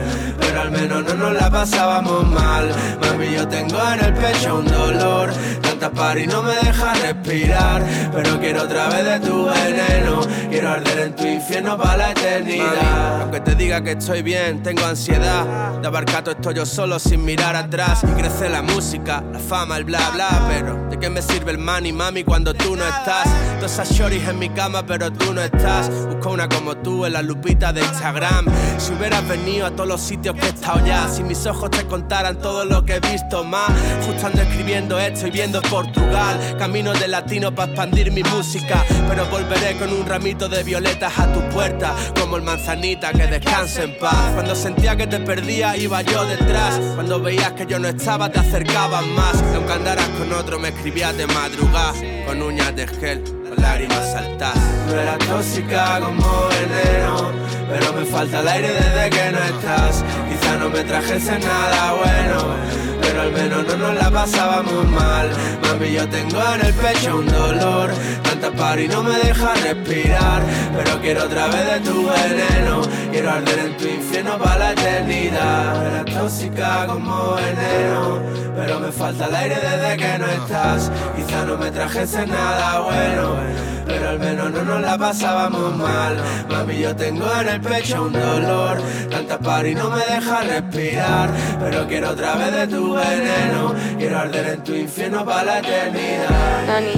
pero 0.48 0.62
al 0.62 0.72
menos 0.72 1.04
no 1.04 1.14
nos 1.14 1.34
la 1.34 1.50
pasábamos 1.50 2.26
mal, 2.28 2.70
mami 3.02 3.34
yo 3.34 3.48
tengo 3.48 3.78
en 3.94 4.06
el 4.06 4.14
pecho 4.14 4.60
un 4.60 4.66
dolor, 4.66 5.32
tanta 5.62 5.90
par 5.92 6.18
no 6.28 6.42
me 6.42 6.56
deja 6.56 6.94
respirar, 6.94 7.84
pero 8.14 8.40
quiero 8.40 8.64
otra 8.64 8.88
vez 8.88 9.06
de 9.06 9.20
tu 9.28 9.46
veneno, 9.46 10.22
quiero 10.50 10.70
arder 10.70 11.00
en 11.00 11.16
tu 11.16 11.26
infierno 11.26 11.78
para 11.78 11.98
la 11.98 12.12
eternidad. 12.12 13.22
Aunque 13.22 13.42
te 13.42 13.56
diga 13.56 13.84
que 13.84 13.92
estoy 13.92 14.22
bien, 14.22 14.64
tengo 14.64 14.86
ansiedad 14.86 15.46
de 15.82 15.88
abarcar 15.88 16.24
todo 16.24 16.36
esto 16.36 16.52
yo 16.52 16.66
solo 16.66 16.98
sin 16.98 17.24
mirar 17.26 17.56
atrás. 17.56 18.04
Y 18.04 18.20
crece 18.20 18.50
la 18.50 18.62
música, 18.62 19.24
la 19.32 19.40
fama, 19.40 19.78
el 19.78 19.84
bla 19.84 20.10
bla. 20.12 20.48
Pero 20.50 20.88
¿de 20.90 20.98
qué 20.98 21.10
me 21.10 21.22
sirve 21.22 21.52
el 21.52 21.58
money, 21.58 21.92
mami, 21.92 22.24
cuando 22.24 22.54
tú 22.54 22.76
no 22.76 22.86
estás? 22.86 23.28
Todas 23.58 23.74
esas 23.74 23.92
shorties 23.92 24.28
en 24.28 24.40
mi 24.40 24.50
cama, 24.50 24.86
pero 24.86 25.12
tú 25.12 25.34
no 25.34 25.42
estás. 25.42 25.90
Busco 26.08 26.32
una 26.32 26.48
como 26.48 26.78
tú 26.78 27.06
en 27.06 27.14
la 27.14 27.22
lupita 27.22 27.74
de 27.74 27.82
Instagram. 27.82 28.46
Si 28.78 28.94
hubieras 28.94 29.28
venido 29.28 29.66
a 29.68 29.72
todos 29.72 29.88
los 29.88 30.02
sitios 30.02 30.36
que 30.36 30.46
he 30.46 30.50
estado 30.50 30.86
ya, 30.86 31.08
si 31.10 31.24
mis 31.24 31.46
ojos 31.46 31.72
te 31.72 31.86
contaran 31.86 32.40
todo 32.40 32.66
lo 32.66 32.86
que 32.86 32.96
he 32.96 33.00
visto 33.00 33.44
más. 33.44 33.70
Justo 34.06 34.28
ando 34.28 34.42
escribiendo 34.42 35.00
esto 35.00 35.28
y 35.28 35.32
viendo 35.32 35.62
Portugal. 35.64 36.40
Camino 36.58 36.94
de 36.94 37.08
latino 37.08 37.54
para 37.54 37.72
expandir 37.72 38.12
mi 38.12 38.24
música. 38.24 38.84
Pero 39.10 39.26
volveré 39.28 39.78
con 39.78 39.92
un 39.92 40.06
ramito 40.06 40.48
de 40.48 40.64
violetas 40.64 41.18
a 41.18 41.32
tu 41.34 41.42
puerta, 41.50 41.96
como 42.20 42.38
el 42.38 42.44
manzanillo 42.44 42.88
que 42.88 43.28
descanse 43.28 43.84
en 43.84 43.98
paz. 43.98 44.32
Cuando 44.34 44.56
sentía 44.56 44.96
que 44.96 45.08
te 45.08 45.20
perdía, 45.20 45.76
iba 45.78 46.02
yo 46.02 46.26
detrás. 46.26 46.80
Cuando 46.96 47.20
veías 47.20 47.52
que 47.54 47.66
yo 47.66 47.80
no 47.80 47.88
estaba, 47.88 48.30
te 48.32 48.40
acercabas 48.40 49.06
más. 49.08 49.44
aunque 49.54 49.74
andaras 49.74 50.08
con 50.10 50.32
otro, 50.34 50.60
me 50.60 50.70
escribías 50.70 51.16
de 51.18 51.28
madrugada. 51.28 51.94
Con 52.26 52.42
uñas 52.42 52.76
de 52.76 52.88
gel, 52.88 53.24
lágrimas 53.58 54.12
saltas. 54.12 54.56
No 54.88 54.96
eras 54.96 55.20
tóxica 55.20 56.00
como 56.00 56.48
veneno, 56.48 57.32
pero 57.70 57.94
me 57.94 58.06
falta 58.06 58.40
el 58.40 58.48
aire 58.48 58.70
desde 58.70 59.10
que 59.10 59.32
no 59.32 59.40
estás. 59.40 60.04
Quizá 60.30 60.58
no 60.58 60.70
me 60.70 60.84
trajese 60.84 61.40
nada 61.40 61.94
bueno 61.94 62.88
pero 63.08 63.22
al 63.22 63.32
menos 63.32 63.66
no 63.68 63.78
nos 63.78 63.96
la 63.96 64.12
pasábamos 64.12 64.86
mal. 64.90 65.30
Mami, 65.64 65.92
yo 65.92 66.08
tengo 66.10 66.40
en 66.56 66.66
el 66.66 66.74
pecho 66.74 67.18
un 67.18 67.26
dolor, 67.26 67.90
tanta 68.24 68.52
par 68.52 68.80
no 68.80 69.04
me 69.04 69.16
deja 69.16 69.54
respirar. 69.56 70.42
Pero 70.76 71.02
quiero 71.02 71.24
otra 71.24 71.48
vez 71.48 71.66
de 71.72 71.80
tu 71.90 72.08
veneno, 72.08 72.82
quiero 73.12 73.32
arder 73.32 73.60
en 73.60 73.78
tu 73.78 73.88
infierno 73.88 74.38
para 74.38 74.58
la 74.60 74.72
eternidad. 74.72 75.86
Eres 75.88 76.16
tóxica 76.16 76.86
como 76.88 77.36
veneno, 77.36 78.20
pero 78.56 78.80
me 78.80 78.92
falta 78.92 79.26
el 79.26 79.36
aire 79.36 79.56
desde 79.56 79.98
que 79.98 80.18
no 80.20 80.28
estás. 80.28 80.92
Quizá 81.16 81.46
no 81.46 81.58
me 81.58 81.72
trajese 81.72 82.28
nada 82.28 82.80
bueno 82.82 83.68
pero 83.88 84.10
al 84.10 84.20
menos 84.20 84.52
no 84.52 84.64
nos 84.64 84.82
la 84.82 84.98
pasábamos 84.98 85.76
mal. 85.78 86.18
Mami, 86.50 86.80
yo 86.80 86.96
tengo 86.96 87.26
en 87.40 87.48
el 87.48 87.57
pecho 87.60 88.04
un 88.04 88.14
dolor, 88.14 88.82
tanta 89.10 89.68
y 89.68 89.76
no 89.76 89.90
me 89.90 90.06
deja 90.06 90.42
respirar. 90.42 91.30
Pero 91.60 91.88
quiero 91.88 92.12
otra 92.12 92.36
vez 92.36 92.54
de 92.54 92.68
tu 92.68 92.94
veneno, 92.94 93.74
quiero 93.98 94.20
arder 94.20 94.48
en 94.48 94.64
tu 94.64 94.74
infierno 94.74 95.26
para 95.26 95.44
la 95.44 95.60
eternidad. 95.60 96.68
Dani, 96.68 96.94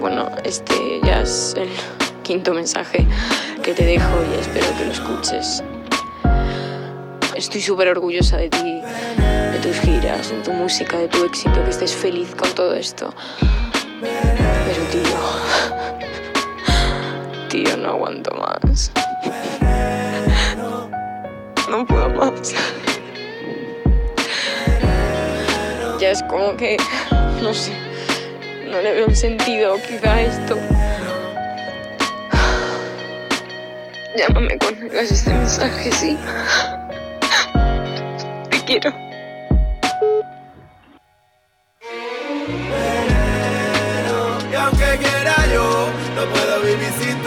bueno, 0.00 0.30
este 0.44 1.00
ya 1.04 1.22
es 1.22 1.54
el 1.56 1.68
quinto 2.22 2.54
mensaje 2.54 3.06
que 3.62 3.74
te 3.74 3.84
dejo 3.84 4.10
y 4.30 4.40
espero 4.40 4.66
que 4.76 4.84
lo 4.86 4.92
escuches. 4.92 5.62
Estoy 7.34 7.60
súper 7.60 7.88
orgullosa 7.88 8.36
de 8.36 8.48
ti, 8.50 8.80
de 9.52 9.58
tus 9.62 9.80
giras, 9.80 10.30
de 10.30 10.40
tu 10.42 10.52
música, 10.52 10.98
de 10.98 11.08
tu 11.08 11.24
éxito, 11.24 11.64
que 11.64 11.70
estés 11.70 11.94
feliz 11.94 12.34
con 12.34 12.50
todo 12.54 12.74
esto. 12.74 13.14
Pero 14.00 14.82
tío, 14.90 15.18
tío, 17.48 17.76
no 17.76 17.90
aguanto 17.90 18.30
más. 18.36 18.92
No 21.72 21.86
puedo 21.86 22.10
más. 22.10 22.52
Ya 25.98 26.10
es 26.10 26.22
como 26.24 26.54
que, 26.54 26.76
no 27.40 27.54
sé, 27.54 27.72
no 28.66 28.82
le 28.82 28.92
veo 28.92 29.06
un 29.06 29.16
sentido 29.16 29.76
quizá 29.88 30.12
a 30.12 30.20
esto. 30.20 30.58
Llámame 34.18 34.58
cuando 34.58 34.84
hagas 34.84 35.12
este 35.12 35.30
mensaje, 35.30 35.92
sí. 35.92 36.18
Te 38.50 38.64
quiero. 38.66 38.92
pero 46.32 47.21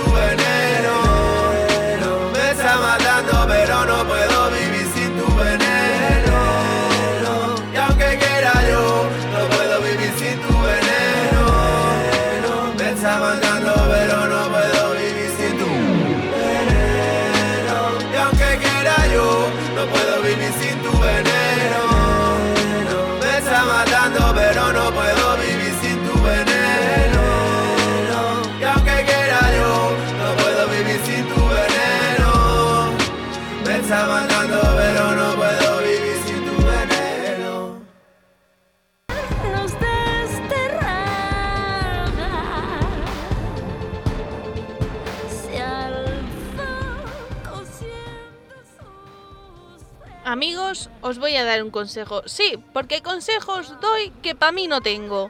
os 51.06 51.20
voy 51.20 51.36
a 51.36 51.46
dar 51.46 51.62
un 51.62 51.70
consejo. 51.70 52.24
Sí, 52.26 52.58
porque 52.74 53.04
consejos 53.04 53.80
doy 53.80 54.10
que 54.24 54.34
para 54.34 54.52
mí 54.52 54.68
no 54.68 54.82
tengo. 54.82 55.30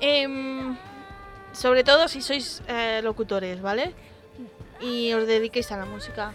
Em, 0.00 0.76
sobre 1.52 1.84
todo 1.84 2.06
si 2.06 2.20
sois 2.20 2.62
eh, 2.68 3.00
locutores, 3.02 3.62
¿vale? 3.62 3.94
Y 4.80 5.14
os 5.14 5.26
dediquéis 5.26 5.72
a 5.72 5.78
la 5.78 5.86
música. 5.86 6.34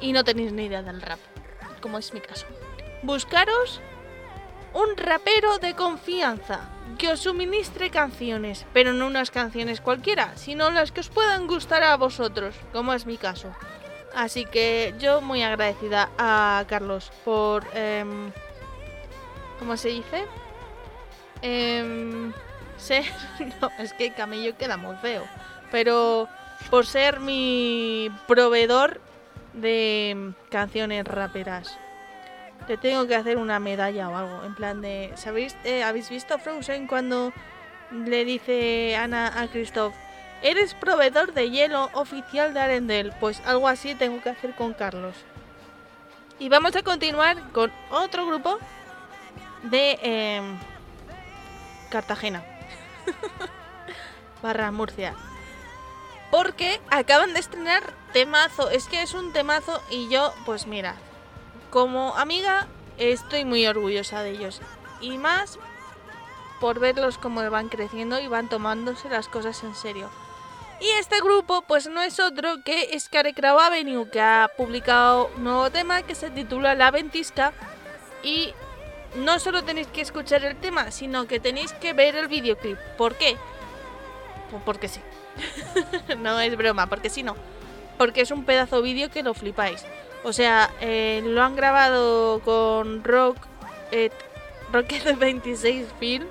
Y 0.00 0.12
no 0.12 0.24
tenéis 0.24 0.52
ni 0.54 0.64
idea 0.64 0.82
del 0.82 1.02
rap, 1.02 1.20
como 1.82 1.98
es 1.98 2.14
mi 2.14 2.22
caso. 2.22 2.46
Buscaros 3.02 3.82
un 4.72 4.96
rapero 4.96 5.58
de 5.58 5.74
confianza 5.74 6.70
que 6.96 7.12
os 7.12 7.20
suministre 7.20 7.90
canciones, 7.90 8.64
pero 8.72 8.94
no 8.94 9.06
unas 9.06 9.30
canciones 9.30 9.82
cualquiera, 9.82 10.34
sino 10.38 10.70
las 10.70 10.92
que 10.92 11.00
os 11.00 11.10
puedan 11.10 11.46
gustar 11.46 11.82
a 11.82 11.98
vosotros, 11.98 12.54
como 12.72 12.94
es 12.94 13.04
mi 13.04 13.18
caso. 13.18 13.52
Así 14.14 14.44
que 14.44 14.94
yo 14.98 15.20
muy 15.20 15.42
agradecida 15.42 16.10
a 16.18 16.64
Carlos 16.68 17.12
por... 17.24 17.64
Em, 17.74 18.32
¿Cómo 19.58 19.76
se 19.76 19.88
dice? 19.88 20.24
Em, 21.42 22.32
ser... 22.76 23.04
No, 23.60 23.70
es 23.78 23.92
que 23.92 24.12
Camello 24.12 24.56
queda 24.56 24.76
muy 24.76 24.96
feo. 24.96 25.24
Pero 25.70 26.28
por 26.70 26.86
ser 26.86 27.20
mi 27.20 28.10
proveedor 28.26 29.00
de 29.52 30.32
canciones 30.50 31.04
raperas. 31.04 31.78
Le 32.68 32.76
tengo 32.76 33.06
que 33.06 33.14
hacer 33.14 33.36
una 33.36 33.58
medalla 33.58 34.08
o 34.08 34.16
algo. 34.16 34.44
En 34.44 34.54
plan 34.54 34.80
de... 34.80 35.12
¿Sabéis? 35.14 35.56
Eh, 35.64 35.82
¿Habéis 35.82 36.10
visto 36.10 36.38
Frozen 36.38 36.86
cuando 36.86 37.32
le 37.90 38.24
dice 38.24 38.96
Ana 38.96 39.40
a 39.40 39.48
Christoph? 39.48 39.94
Eres 40.42 40.74
proveedor 40.74 41.34
de 41.34 41.50
hielo 41.50 41.90
oficial 41.92 42.54
de 42.54 42.60
Arendelle. 42.60 43.12
Pues 43.20 43.42
algo 43.44 43.68
así 43.68 43.94
tengo 43.94 44.22
que 44.22 44.30
hacer 44.30 44.54
con 44.54 44.72
Carlos. 44.72 45.14
Y 46.38 46.48
vamos 46.48 46.74
a 46.76 46.82
continuar 46.82 47.50
con 47.52 47.70
otro 47.90 48.26
grupo 48.26 48.58
de 49.64 49.98
em, 50.02 50.58
Cartagena. 51.90 52.42
Barra 54.42 54.70
Murcia. 54.72 55.14
Porque 56.30 56.80
acaban 56.90 57.34
de 57.34 57.40
estrenar 57.40 57.82
temazo. 58.14 58.70
Es 58.70 58.86
que 58.86 59.02
es 59.02 59.12
un 59.12 59.32
temazo 59.34 59.82
y 59.90 60.08
yo, 60.08 60.32
pues 60.46 60.66
mira, 60.66 60.94
como 61.70 62.16
amiga 62.16 62.66
estoy 62.96 63.44
muy 63.44 63.66
orgullosa 63.66 64.22
de 64.22 64.30
ellos. 64.30 64.62
Y 65.02 65.18
más 65.18 65.58
por 66.60 66.78
verlos 66.78 67.18
cómo 67.18 67.48
van 67.50 67.68
creciendo 67.68 68.18
y 68.18 68.28
van 68.28 68.48
tomándose 68.48 69.08
las 69.08 69.28
cosas 69.28 69.62
en 69.64 69.74
serio. 69.74 70.08
Y 70.80 70.88
este 70.98 71.20
grupo 71.20 71.62
pues 71.62 71.88
no 71.88 72.00
es 72.02 72.18
otro 72.20 72.62
que 72.64 72.98
Scarecrow 72.98 73.58
Avenue, 73.58 74.08
que 74.08 74.20
ha 74.20 74.50
publicado 74.56 75.30
un 75.36 75.44
nuevo 75.44 75.70
tema 75.70 76.02
que 76.02 76.14
se 76.14 76.30
titula 76.30 76.74
La 76.74 76.90
Ventisca. 76.90 77.52
Y 78.22 78.54
no 79.14 79.38
solo 79.38 79.62
tenéis 79.62 79.88
que 79.88 80.00
escuchar 80.00 80.44
el 80.44 80.56
tema, 80.56 80.90
sino 80.90 81.26
que 81.26 81.38
tenéis 81.38 81.72
que 81.74 81.92
ver 81.92 82.16
el 82.16 82.28
videoclip. 82.28 82.78
¿Por 82.96 83.14
qué? 83.16 83.36
Pues 84.50 84.62
porque 84.64 84.88
sí. 84.88 85.00
no 86.18 86.40
es 86.40 86.56
broma, 86.56 86.86
porque 86.86 87.10
si 87.10 87.22
no. 87.22 87.36
Porque 87.98 88.22
es 88.22 88.30
un 88.30 88.44
pedazo 88.44 88.80
vídeo 88.80 89.10
que 89.10 89.22
lo 89.22 89.34
flipáis. 89.34 89.84
O 90.22 90.32
sea, 90.32 90.70
eh, 90.80 91.22
lo 91.24 91.42
han 91.42 91.56
grabado 91.56 92.40
con 92.40 93.04
Rock, 93.04 93.36
eh, 93.90 94.10
Rocket 94.72 95.18
26 95.18 95.88
Film 96.00 96.26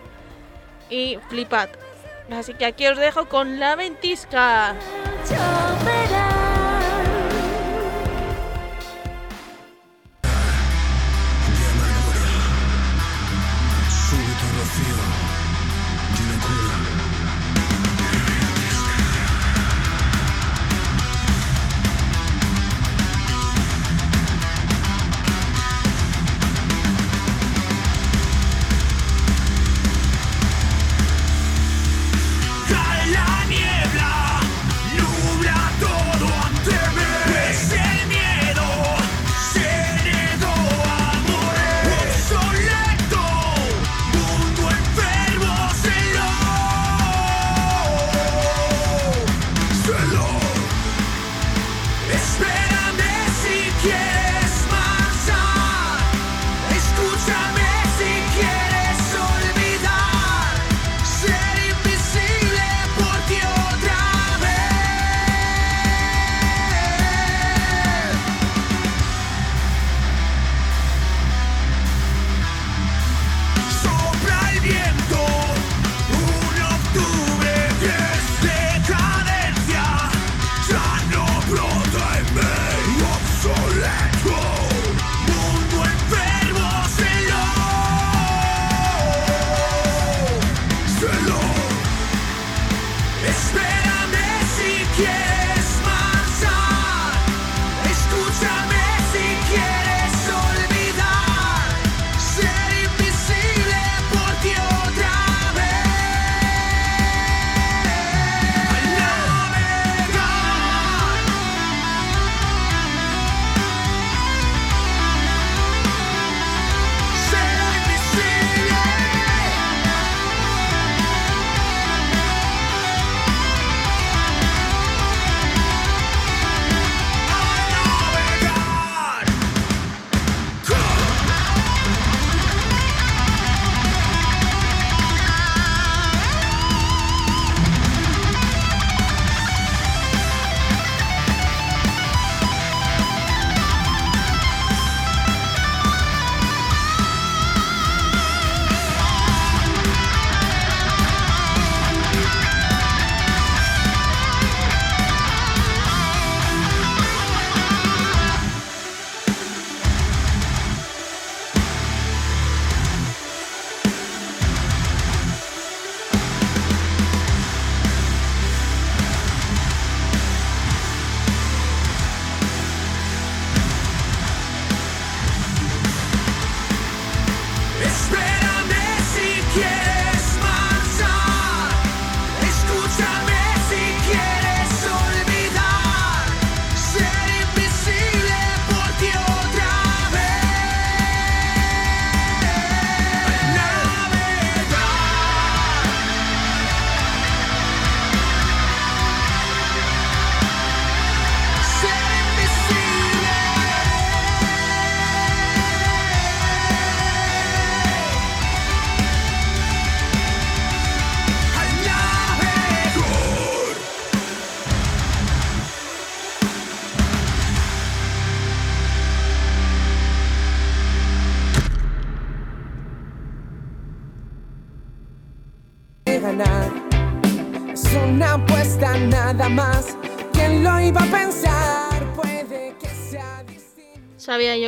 y 0.89 1.17
Flipad. 1.29 1.69
Así 2.31 2.53
que 2.53 2.65
aquí 2.65 2.87
os 2.87 2.97
dejo 2.97 3.27
con 3.27 3.59
la 3.59 3.75
ventisca. 3.75 4.75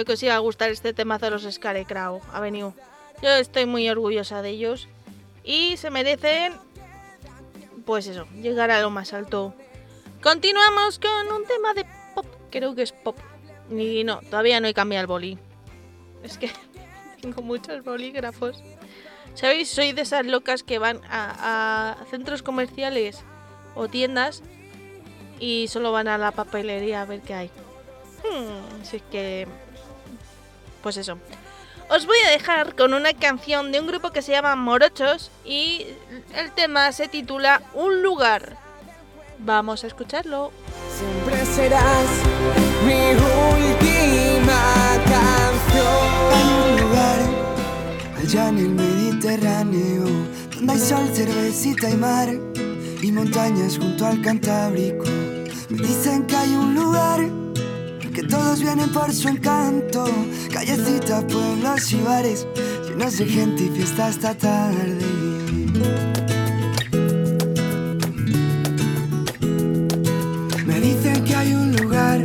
Que 0.06 0.14
os 0.14 0.24
iba 0.24 0.36
a 0.36 0.39
gustar 0.39 0.70
este 0.70 0.93
tema 0.93 1.18
de 1.18 1.32
los 1.32 1.43
Scarecrow 1.43 2.22
Avenue. 2.32 2.74
Yo 3.22 3.30
estoy 3.30 3.66
muy 3.66 3.89
orgullosa 3.89 4.41
de 4.41 4.49
ellos 4.49 4.88
y 5.43 5.78
se 5.78 5.89
merecen, 5.89 6.54
pues 7.86 8.08
eso, 8.08 8.26
llegar 8.41 8.72
a 8.72 8.82
lo 8.82 8.89
más 8.89 9.14
alto. 9.14 9.54
Continuamos 10.22 10.99
con 10.99 11.36
un 11.36 11.45
tema 11.45 11.74
de 11.74 11.86
pop, 12.16 12.26
creo 12.49 12.76
que 12.76 12.84
es 12.84 12.91
pop. 12.91 13.18
Y 13.70 14.04
no, 14.04 14.20
todavía 14.30 14.60
no 14.60 14.68
he 14.68 14.74
cambiado 14.74 15.02
el 15.02 15.08
boli. 15.08 15.38
Es 16.24 16.38
que 16.38 16.52
tengo 17.22 17.41
muchos 17.41 17.84
bolígrafos. 17.84 18.62
¿Sabéis? 19.34 19.70
Soy 19.70 19.93
de 19.93 20.02
esas 20.02 20.26
locas 20.26 20.64
que 20.64 20.78
van 20.78 21.02
a, 21.10 21.95
centros 22.10 22.43
comerciales 22.43 23.24
o 23.76 23.88
tiendas 23.88 24.43
y 25.39 25.68
solo 25.70 25.91
van 25.91 26.08
a 26.08 26.18
la 26.18 26.32
papelería 26.32 27.02
a 27.02 27.06
ver 27.06 27.22
qué 27.22 27.34
hay. 27.34 27.47
Hmm, 28.24 28.82
así 28.82 29.02
que... 29.12 29.47
Pues 30.82 30.98
eso. 30.98 31.18
Os 31.90 32.06
voy 32.06 32.18
a 32.26 32.30
dejar 32.30 32.76
con 32.76 32.94
una 32.94 33.14
canción 33.14 33.72
de 33.72 33.80
un 33.82 33.88
grupo 33.88 34.12
que 34.12 34.22
se 34.22 34.32
llama 34.32 34.56
Morochos 34.56 35.30
y 35.44 35.86
el 36.36 36.52
tema 36.52 36.92
se 36.94 37.10
titula 37.10 37.62
Un 37.74 38.02
lugar. 38.02 38.56
Vamos 39.40 39.84
a 39.84 39.88
escucharlo. 39.88 40.52
Siempre 40.98 41.46
serás 41.46 42.08
mi 42.86 43.12
última 43.14 44.64
canción. 45.04 46.42
un 46.70 46.82
lugar 46.82 47.20
allá 48.18 48.50
en 48.50 48.58
el 48.58 48.70
Mediterráneo, 48.70 50.06
donde 50.56 50.74
hay 50.74 50.80
sol, 50.80 51.10
cervecita 51.14 51.90
y 51.90 51.98
mar, 51.98 52.30
y 53.02 53.12
montañas 53.12 53.78
junto 53.78 54.06
al 54.06 54.22
Cantábrico. 54.22 55.06
Me 55.70 55.88
dicen 55.88 56.26
que 56.28 56.38
hay 56.38 56.56
un 56.56 56.74
lugar 56.74 57.20
que 58.14 58.24
todos 58.24 58.62
vienen 58.62 58.89
por 58.91 59.14
su 59.14 59.30
encanto, 59.30 60.05
callecitas, 60.51 61.24
pueblos 61.26 61.91
y 61.93 62.01
bares, 62.01 62.47
llenos 62.88 63.18
de 63.18 63.26
gente 63.26 63.64
y 63.64 63.70
fiesta 63.70 64.07
hasta 64.07 64.36
tarde. 64.36 64.97
Me 70.66 70.80
dicen 70.82 71.24
que 71.24 71.36
hay 71.36 71.53
un 71.53 71.76
lugar 71.78 72.22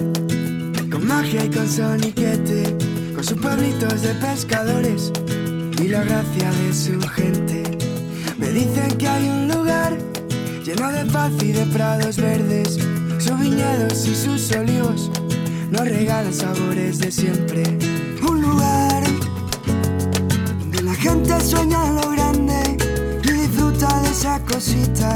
con 0.91 1.07
magia 1.07 1.45
y 1.45 1.51
con 1.51 1.69
soniquete, 1.69 2.77
con 3.15 3.25
sus 3.25 3.39
pueblitos 3.39 4.03
de 4.03 4.15
pescadores 4.15 5.13
y 5.81 5.89
la 5.89 6.03
gracia 6.03 6.51
de 6.51 6.75
su 6.75 7.01
gente. 7.09 7.63
Me 8.39 8.51
dicen 8.51 8.97
que 8.99 9.07
hay 9.07 9.29
un 9.29 9.49
lugar 9.49 9.97
lleno 10.65 10.91
de 10.91 11.05
paz 11.07 11.33
y 11.43 11.53
de 11.53 11.65
prados 11.67 12.17
verdes, 12.17 12.79
sus 13.19 13.39
viñedos 13.39 14.07
y 14.07 14.15
sus 14.15 14.51
olivos 14.53 15.11
nos 15.71 15.89
regalan 15.89 16.33
sabores 16.33 16.99
de 16.99 17.11
siempre. 17.11 17.63
Un 18.29 18.43
lugar 18.43 19.03
donde 20.59 20.83
la 20.83 20.95
gente 20.95 21.41
sueña 21.41 21.91
lo 21.93 22.11
grande 22.11 22.77
y 23.25 23.33
disfruta 23.33 24.01
de 24.01 24.11
esa 24.11 24.41
cosita, 24.45 25.13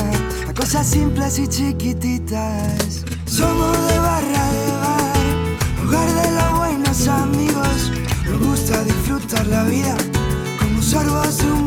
a 0.49 0.55
cosas 0.55 0.87
simples 0.87 1.39
y 1.39 1.49
chiquititas. 1.49 3.05
Somos 3.27 3.77
de 3.89 3.99
barra 3.99 4.53
de 4.53 4.73
bar, 4.83 5.85
lugar 5.85 6.09
de 6.23 6.31
los 6.33 6.59
buenos 6.59 7.09
amigos. 7.09 7.93
Nos 8.25 8.39
gusta 8.49 8.85
disfrutar 8.85 9.47
la 9.47 9.65
vida 9.65 9.97
como 10.59 10.83
sorbos 10.83 11.39
de 11.39 11.53
un 11.53 11.60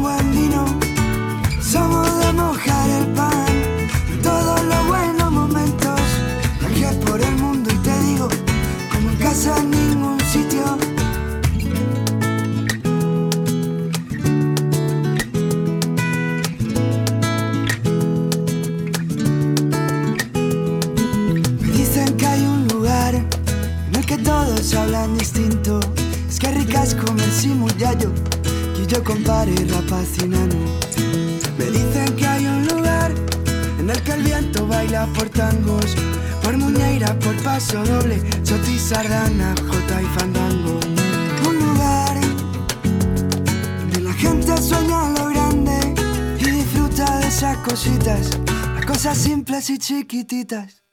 y 49.69 49.77
chiquititas. 49.77 50.83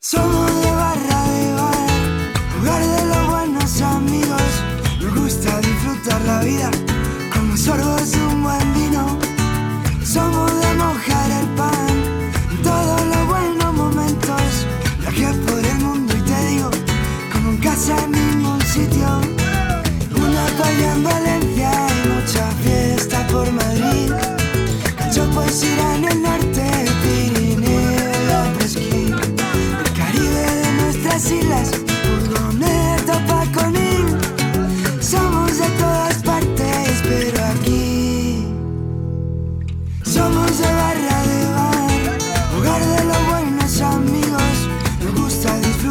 Somos 0.00 0.73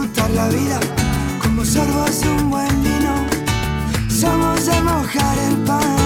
disfrutar 0.03 0.29
la 0.31 0.47
vida 0.49 0.79
como 1.41 1.63
sorbos 1.63 2.23
un 2.25 2.49
buen 2.49 2.83
vino. 2.83 3.25
Somos 4.09 4.65
de 4.65 4.81
mojar 4.81 5.37
el 5.37 5.57
pan 5.63 5.97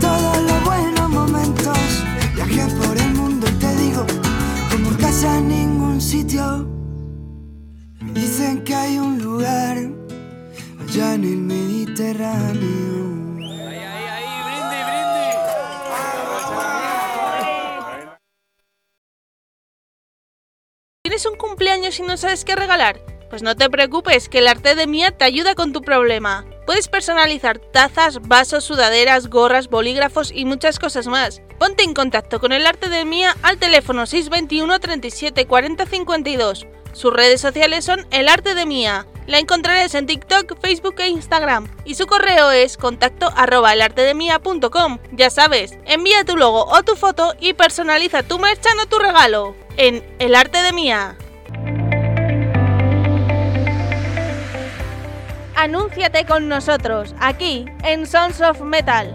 todos 0.00 0.42
los 0.42 0.64
buenos 0.64 1.08
momentos. 1.08 1.78
Viajé 2.34 2.66
por 2.74 2.96
el 2.96 3.14
mundo 3.14 3.46
y 3.48 3.52
te 3.52 3.76
digo, 3.76 4.06
como 4.70 4.96
casa 4.98 5.38
en 5.38 5.48
ningún 5.48 6.00
sitio. 6.00 6.68
Dicen 8.14 8.64
que 8.64 8.74
hay 8.74 8.98
un 8.98 9.22
lugar 9.22 9.78
allá 10.80 11.14
en 11.14 11.24
el 11.24 11.36
Mediterráneo. 11.38 12.90
¿Tienes 21.02 21.26
un 21.26 21.36
cumpleaños 21.36 21.98
y 21.98 22.02
no 22.02 22.16
sabes 22.16 22.44
qué 22.44 22.54
regalar? 22.54 23.09
Pues 23.30 23.44
no 23.44 23.56
te 23.56 23.70
preocupes, 23.70 24.28
que 24.28 24.38
el 24.38 24.48
arte 24.48 24.74
de 24.74 24.88
Mía 24.88 25.12
te 25.12 25.24
ayuda 25.24 25.54
con 25.54 25.72
tu 25.72 25.82
problema. 25.82 26.44
Puedes 26.66 26.88
personalizar 26.88 27.60
tazas, 27.60 28.20
vasos, 28.26 28.64
sudaderas, 28.64 29.28
gorras, 29.28 29.68
bolígrafos 29.68 30.32
y 30.34 30.44
muchas 30.44 30.80
cosas 30.80 31.06
más. 31.06 31.40
Ponte 31.58 31.84
en 31.84 31.94
contacto 31.94 32.40
con 32.40 32.50
el 32.50 32.66
arte 32.66 32.88
de 32.88 33.04
Mía 33.04 33.36
al 33.42 33.58
teléfono 33.58 34.04
621 34.04 34.80
37 34.80 35.46
40 35.46 35.86
52. 35.86 36.66
Sus 36.92 37.12
redes 37.12 37.40
sociales 37.40 37.84
son 37.84 38.04
El 38.10 38.28
Arte 38.28 38.56
de 38.56 38.66
Mía. 38.66 39.06
La 39.28 39.38
encontrarás 39.38 39.94
en 39.94 40.06
TikTok, 40.06 40.58
Facebook 40.60 40.96
e 40.98 41.08
Instagram. 41.08 41.68
Y 41.84 41.94
su 41.94 42.08
correo 42.08 42.50
es 42.50 42.76
contacto 42.76 43.30
arroba 43.36 43.72
elartedemia.com. 43.72 44.98
Ya 45.12 45.30
sabes, 45.30 45.78
envía 45.84 46.24
tu 46.24 46.36
logo 46.36 46.64
o 46.64 46.82
tu 46.82 46.96
foto 46.96 47.34
y 47.38 47.52
personaliza 47.52 48.24
tu 48.24 48.40
merchan 48.40 48.76
o 48.80 48.86
tu 48.86 48.98
regalo. 48.98 49.54
En 49.76 50.04
El 50.18 50.34
Arte 50.34 50.62
de 50.62 50.72
Mía. 50.72 51.16
Anúnciate 55.60 56.24
con 56.24 56.48
nosotros, 56.48 57.14
aquí, 57.20 57.66
en 57.82 58.06
Sons 58.06 58.40
of 58.40 58.62
Metal. 58.62 59.14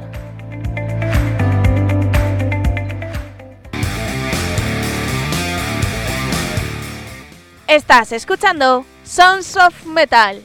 Estás 7.66 8.12
escuchando 8.12 8.86
Sons 9.04 9.58
of 9.58 9.88
Metal. 9.88 10.43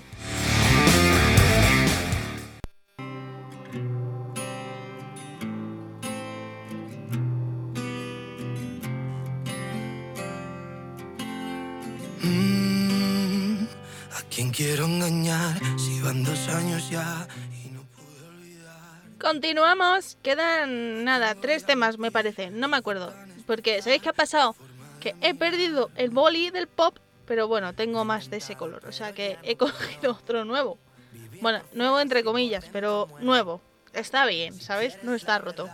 Continuamos. 19.21 20.17
Quedan 20.23 21.05
nada, 21.05 21.35
tres 21.35 21.67
temas 21.67 21.99
me 21.99 22.11
parece. 22.11 22.51
No 22.51 22.69
me 22.69 22.77
acuerdo. 22.77 23.13
Porque, 23.47 23.83
¿sabéis 23.83 24.03
qué 24.03 24.09
ha 24.11 24.15
pasado? 24.15 24.55
Que 25.01 25.15
he 25.21 25.35
perdido 25.35 25.91
el 25.97 26.11
boli 26.11 26.51
del 26.51 26.69
pop, 26.69 26.97
pero 27.27 27.49
bueno, 27.49 27.75
tengo 27.75 28.05
más 28.05 28.31
de 28.31 28.39
ese 28.39 28.57
color. 28.57 28.87
O 28.87 28.93
sea 28.93 29.13
que 29.13 29.37
he 29.43 29.57
cogido 29.59 30.13
otro 30.13 30.45
nuevo. 30.45 30.79
Bueno, 31.41 31.63
nuevo 31.73 32.01
entre 32.01 32.23
comillas, 32.23 32.67
pero 32.73 33.09
nuevo. 33.21 33.61
Está 33.93 34.27
bien, 34.27 34.55
¿sabes? 34.61 35.03
No 35.03 35.15
está 35.15 35.39
roto. 35.39 35.69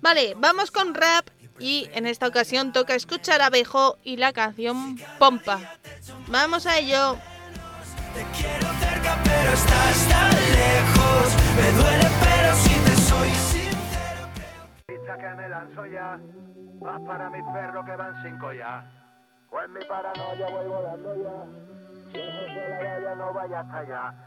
Vale, 0.00 0.34
vamos 0.36 0.70
con 0.70 0.94
rap 0.94 1.28
y 1.60 1.88
en 1.92 2.06
esta 2.06 2.26
ocasión 2.26 2.72
toca 2.72 2.94
escuchar 2.94 3.42
a 3.42 3.50
Bejo 3.50 3.96
y 4.02 4.16
la 4.16 4.32
canción 4.32 4.98
Pompa. 5.18 5.76
Vamos 6.26 6.66
a 6.66 6.78
ello. 6.78 7.16
Te 8.14 8.24
quiero 8.36 8.66
cerca, 8.80 9.16
pero 9.24 9.52
estás 9.52 10.08
tan 10.08 10.30
lejos. 10.30 11.36
Me 11.56 11.72
duele, 11.72 12.08
pero 12.24 12.54
si 12.56 12.74
te 12.80 12.96
soy 12.96 13.30
sincero. 13.30 14.28
Pizza 14.86 15.16
que 15.16 15.34
me 15.36 15.48
lanzo 15.48 15.86
ya, 15.86 16.18
más 16.80 17.00
para 17.02 17.30
mis 17.30 17.44
perros 17.52 17.84
que 17.84 17.96
van 17.96 18.22
sin 18.22 18.38
collar. 18.38 18.84
Pues 19.48 19.68
mi 19.70 19.84
paranoia 19.84 20.46
voy 20.50 20.66
volando 20.66 21.16
ya. 21.22 21.89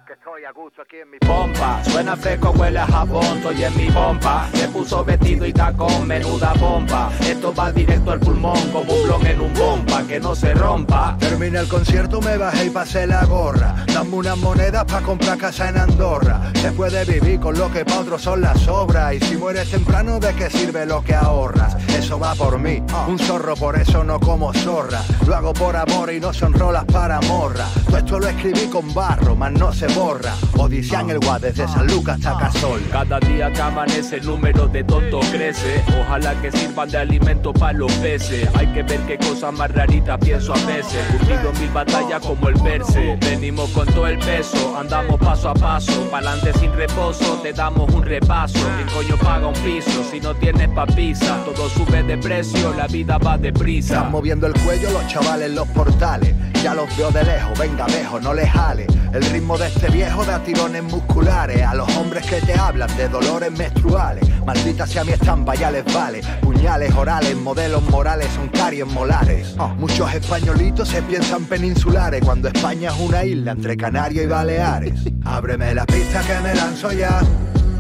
Que 0.06 0.14
estoy 0.14 0.46
a 0.46 0.52
gusto 0.52 0.82
aquí 0.82 0.98
en 0.98 1.10
mi 1.10 1.18
pompa. 1.20 1.84
Suena 1.84 2.16
fresco, 2.16 2.52
huele 2.52 2.80
a 2.80 2.88
jabón, 2.88 3.26
estoy 3.38 3.64
en 3.64 3.78
mi 3.78 3.90
pompa. 3.90 4.48
Se 4.54 4.68
puso 4.70 5.04
vestido 5.04 5.46
y 5.46 5.54
tacón, 5.54 6.08
menuda 6.08 6.54
pompa. 6.54 7.12
Esto 7.20 7.54
va 7.54 7.72
directo 7.72 8.12
al 8.12 8.20
pulmón, 8.20 8.60
como 8.72 8.94
un 8.94 9.04
blog 9.04 9.26
en 9.26 9.42
un 9.42 9.54
bomba, 9.54 10.04
que 10.08 10.20
no 10.20 10.36
se 10.36 10.54
rompa. 10.54 11.18
Terminé 11.20 11.60
el 11.60 11.68
concierto, 11.68 12.22
me 12.22 12.38
bajé 12.38 12.66
y 12.66 12.70
pasé 12.70 13.08
la 13.08 13.26
gorra. 13.26 13.76
Dame 13.94 14.16
unas 14.16 14.38
monedas 14.38 14.86
pa' 14.86 15.02
comprar 15.02 15.38
casa 15.38 15.70
en 15.70 15.78
Andorra. 15.78 16.52
Se 16.56 16.72
puede 16.72 17.04
vivir 17.06 17.40
con 17.40 17.58
lo 17.58 17.72
que 17.72 17.84
pa' 17.84 18.00
otros 18.00 18.22
son 18.22 18.42
las 18.42 18.60
sobras. 18.60 19.14
Y 19.14 19.20
si 19.20 19.38
mueres 19.38 19.70
temprano, 19.72 20.20
¿de 20.20 20.34
qué 20.36 20.50
sirve 20.50 20.86
lo 20.86 21.04
que 21.04 21.16
ahorras? 21.16 21.76
Eso 21.90 22.20
va 22.20 22.36
por 22.36 22.60
mí, 22.60 22.84
un 23.08 23.20
zorro, 23.20 23.56
por 23.56 23.78
eso 23.78 24.04
no 24.04 24.20
como 24.20 24.54
zorra. 24.54 25.02
Lo 25.28 25.36
hago 25.36 25.54
por 25.54 25.76
amor 25.76 26.12
y 26.12 26.20
no 26.20 26.34
son 26.34 26.54
rolas 26.54 26.86
para 26.86 27.20
morra. 27.22 27.66
Todo 27.86 27.98
esto 27.98 28.20
lo 28.20 28.28
escribí 28.28 28.68
con 28.68 28.94
barro, 28.94 29.36
mas 29.36 29.52
no 29.54 29.72
se 29.72 29.88
borra. 29.88 30.34
Odisea 30.58 31.02
en 31.02 31.12
el 31.12 31.20
Guad 31.20 31.42
desde 31.42 31.68
San 31.68 31.88
Lucas 31.88 32.18
hasta 32.24 32.38
Casol. 32.38 32.82
Cada 32.92 33.20
día 33.20 33.52
que 33.52 33.62
amanece 33.62 34.18
el 34.18 34.26
número 34.26 34.68
de 34.68 34.84
tontos 34.84 35.26
crece. 35.28 35.84
Ojalá 36.02 36.34
que 36.42 36.52
sirvan 36.52 36.90
de 36.90 36.98
alimento 36.98 37.54
para 37.54 37.74
los 37.74 37.92
peces. 37.94 38.48
Hay 38.56 38.68
que 38.68 38.84
ver 38.84 39.00
qué 39.02 39.18
cosas 39.18 39.54
más 39.54 39.72
raritas 39.72 40.20
pienso 40.20 40.54
a 40.54 40.66
veces. 40.66 41.00
En 41.30 41.62
mil 41.62 41.70
batallas 41.72 42.22
como 42.22 42.50
el 42.50 42.56
verse. 42.62 43.18
Venimos 43.22 43.70
con 43.72 43.86
todo 43.88 44.08
el 44.08 44.20
peso, 44.20 44.78
andamos 44.78 45.20
paso 45.20 45.50
a 45.50 45.54
paso. 45.54 46.10
Pa'lante 46.10 46.54
sin 46.60 46.74
reposo, 46.74 47.40
te 47.44 47.54
damos 47.54 47.94
un 47.94 48.04
repaso. 48.04 48.60
¿Quién 48.76 48.88
coño 48.90 49.18
paga 49.18 49.48
un 49.48 49.54
piso 49.56 50.04
si 50.10 50.20
no 50.20 50.34
tienes 50.36 50.70
papisa? 50.70 51.44
Todo 51.46 51.70
sube 51.70 52.04
de 52.04 52.18
precio, 52.18 52.74
la 52.74 52.88
vida 52.88 53.18
va 53.18 53.38
deprisa. 53.38 53.96
Están 53.96 54.12
moviendo 54.12 54.48
el 54.48 54.54
cuello 54.62 54.90
los 54.92 55.08
chavales 55.08 55.50
en 55.50 55.56
los 55.56 55.68
portales. 55.70 56.34
Ya 56.64 56.74
los 56.74 56.96
veo 56.96 57.12
de 57.12 57.24
lejos, 57.24 57.60
venga 57.68 57.86
vejo, 57.86 58.20
no 58.20 58.34
les 58.34 58.50
jale. 58.50 58.88
El 59.14 59.24
ritmo 59.26 59.58
de 59.58 59.68
este 59.68 59.88
viejo 59.90 60.26
da 60.26 60.40
tirones 60.44 60.84
musculares. 60.84 61.62
A 61.66 61.74
los 61.74 61.88
hombres 61.96 62.26
que 62.26 62.42
te 62.42 62.54
hablan 62.54 62.94
de 62.98 63.08
dolores 63.08 63.52
menstruales. 63.52 64.24
Maldita 64.46 64.86
sea 64.86 65.04
mi 65.06 65.14
estampa, 65.14 65.56
ya 65.56 65.72
les 65.72 65.86
vale. 65.94 66.22
Puñales 66.42 66.94
orales, 66.94 67.36
modelos 67.38 67.82
morales 67.84 68.28
son 68.36 68.50
caries 68.50 68.86
molares. 68.88 69.56
Oh, 69.58 69.70
muchos 69.70 70.14
españolitos 70.14 70.90
se 70.90 71.02
piensan 71.04 71.46
peninsulares 71.46 72.22
cuando 72.24 72.50
España 72.50 72.90
es 72.92 73.00
una 73.00 73.24
isla 73.24 73.52
entre 73.52 73.78
Canarias 73.78 74.26
y 74.26 74.28
Baleares. 74.28 74.94
Ábreme 75.24 75.74
la 75.74 75.86
pista 75.86 76.22
que 76.22 76.40
me 76.42 76.54
lanzo 76.56 76.92
ya. 76.92 77.22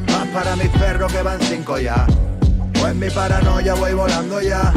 Más 0.08 0.28
para 0.34 0.56
mis 0.56 0.70
perros 0.70 1.12
que 1.12 1.22
van 1.22 1.40
cinco 1.42 1.78
ya. 1.78 2.06
Pues 2.80 2.96
mi 2.96 3.10
paranoia 3.10 3.74
voy 3.74 3.94
volando 3.94 4.42
ya. 4.42 4.72